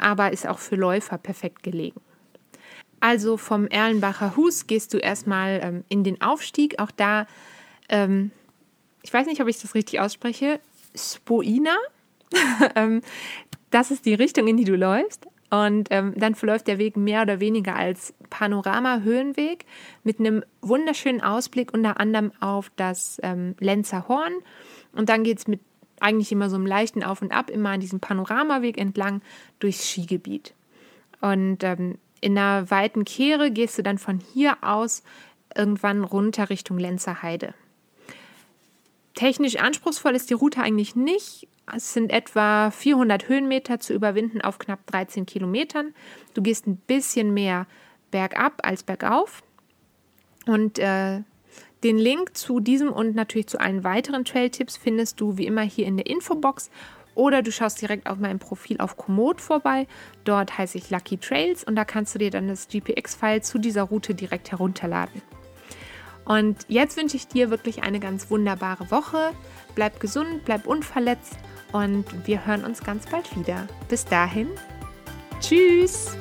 aber 0.00 0.32
ist 0.32 0.46
auch 0.46 0.58
für 0.58 0.76
Läufer 0.76 1.18
perfekt 1.18 1.62
gelegen. 1.62 2.00
Also 3.00 3.38
vom 3.38 3.66
Erlenbacher 3.66 4.36
Hus 4.36 4.66
gehst 4.66 4.92
du 4.92 4.98
erstmal 4.98 5.60
ähm, 5.62 5.84
in 5.88 6.04
den 6.04 6.20
Aufstieg. 6.20 6.78
Auch 6.78 6.90
da, 6.90 7.26
ähm, 7.88 8.30
ich 9.02 9.12
weiß 9.12 9.26
nicht, 9.26 9.40
ob 9.40 9.48
ich 9.48 9.60
das 9.60 9.74
richtig 9.74 10.00
ausspreche, 10.00 10.60
Spoina. 10.94 11.76
Ähm, 12.76 13.00
das 13.70 13.90
ist 13.90 14.06
die 14.06 14.14
Richtung, 14.14 14.46
in 14.46 14.56
die 14.56 14.64
du 14.64 14.76
läufst. 14.76 15.26
Und 15.50 15.88
ähm, 15.90 16.14
dann 16.16 16.36
verläuft 16.36 16.68
der 16.68 16.78
Weg 16.78 16.96
mehr 16.96 17.22
oder 17.22 17.40
weniger 17.40 17.74
als 17.74 18.14
Panorama-Höhenweg 18.30 19.64
mit 20.04 20.20
einem 20.20 20.44
wunderschönen 20.62 21.20
Ausblick 21.20 21.74
unter 21.74 21.98
anderem 21.98 22.30
auf 22.38 22.70
das 22.76 23.18
ähm, 23.24 23.56
Lenzer 23.58 24.06
Horn. 24.06 24.32
Und 24.92 25.08
dann 25.08 25.24
geht 25.24 25.38
es 25.38 25.48
mit 25.48 25.60
eigentlich 26.00 26.32
immer 26.32 26.50
so 26.50 26.56
im 26.56 26.66
leichten 26.66 27.02
Auf 27.02 27.22
und 27.22 27.32
Ab, 27.32 27.50
immer 27.50 27.70
an 27.70 27.80
diesem 27.80 28.00
Panoramaweg 28.00 28.78
entlang 28.78 29.22
durchs 29.58 29.88
Skigebiet. 29.88 30.54
Und 31.20 31.62
ähm, 31.62 31.98
in 32.20 32.36
einer 32.36 32.70
weiten 32.70 33.04
Kehre 33.04 33.50
gehst 33.50 33.78
du 33.78 33.82
dann 33.82 33.98
von 33.98 34.20
hier 34.32 34.58
aus 34.62 35.02
irgendwann 35.54 36.04
runter 36.04 36.50
Richtung 36.50 36.78
Lenzer 36.78 37.22
Heide. 37.22 37.54
Technisch 39.14 39.56
anspruchsvoll 39.56 40.14
ist 40.14 40.30
die 40.30 40.34
Route 40.34 40.60
eigentlich 40.62 40.96
nicht. 40.96 41.48
Es 41.74 41.92
sind 41.92 42.12
etwa 42.12 42.70
400 42.70 43.28
Höhenmeter 43.28 43.80
zu 43.80 43.92
überwinden 43.92 44.40
auf 44.40 44.58
knapp 44.58 44.86
13 44.86 45.26
Kilometern. 45.26 45.94
Du 46.34 46.42
gehst 46.42 46.66
ein 46.66 46.76
bisschen 46.76 47.34
mehr 47.34 47.66
bergab 48.10 48.60
als 48.62 48.82
bergauf. 48.82 49.42
Und 50.46 50.78
äh, 50.78 51.20
den 51.82 51.98
Link 51.98 52.36
zu 52.36 52.60
diesem 52.60 52.92
und 52.92 53.14
natürlich 53.14 53.46
zu 53.46 53.58
allen 53.58 53.84
weiteren 53.84 54.24
Trail-Tipps 54.24 54.76
findest 54.76 55.20
du 55.20 55.38
wie 55.38 55.46
immer 55.46 55.62
hier 55.62 55.86
in 55.86 55.96
der 55.96 56.06
Infobox 56.06 56.70
oder 57.14 57.42
du 57.42 57.50
schaust 57.50 57.80
direkt 57.80 58.08
auf 58.08 58.18
meinem 58.18 58.38
Profil 58.38 58.78
auf 58.80 58.96
Komoot 58.96 59.40
vorbei. 59.40 59.86
Dort 60.24 60.56
heiße 60.56 60.78
ich 60.78 60.90
Lucky 60.90 61.18
Trails 61.18 61.64
und 61.64 61.76
da 61.76 61.84
kannst 61.84 62.14
du 62.14 62.18
dir 62.18 62.30
dann 62.30 62.48
das 62.48 62.68
GPX-File 62.68 63.42
zu 63.42 63.58
dieser 63.58 63.82
Route 63.82 64.14
direkt 64.14 64.52
herunterladen. 64.52 65.20
Und 66.24 66.64
jetzt 66.68 66.96
wünsche 66.96 67.16
ich 67.16 67.26
dir 67.26 67.50
wirklich 67.50 67.82
eine 67.82 67.98
ganz 67.98 68.30
wunderbare 68.30 68.90
Woche. 68.90 69.32
Bleib 69.74 70.00
gesund, 70.00 70.44
bleib 70.44 70.66
unverletzt 70.66 71.36
und 71.72 72.04
wir 72.26 72.46
hören 72.46 72.64
uns 72.64 72.84
ganz 72.84 73.06
bald 73.06 73.36
wieder. 73.36 73.66
Bis 73.88 74.04
dahin, 74.04 74.48
tschüss! 75.40 76.16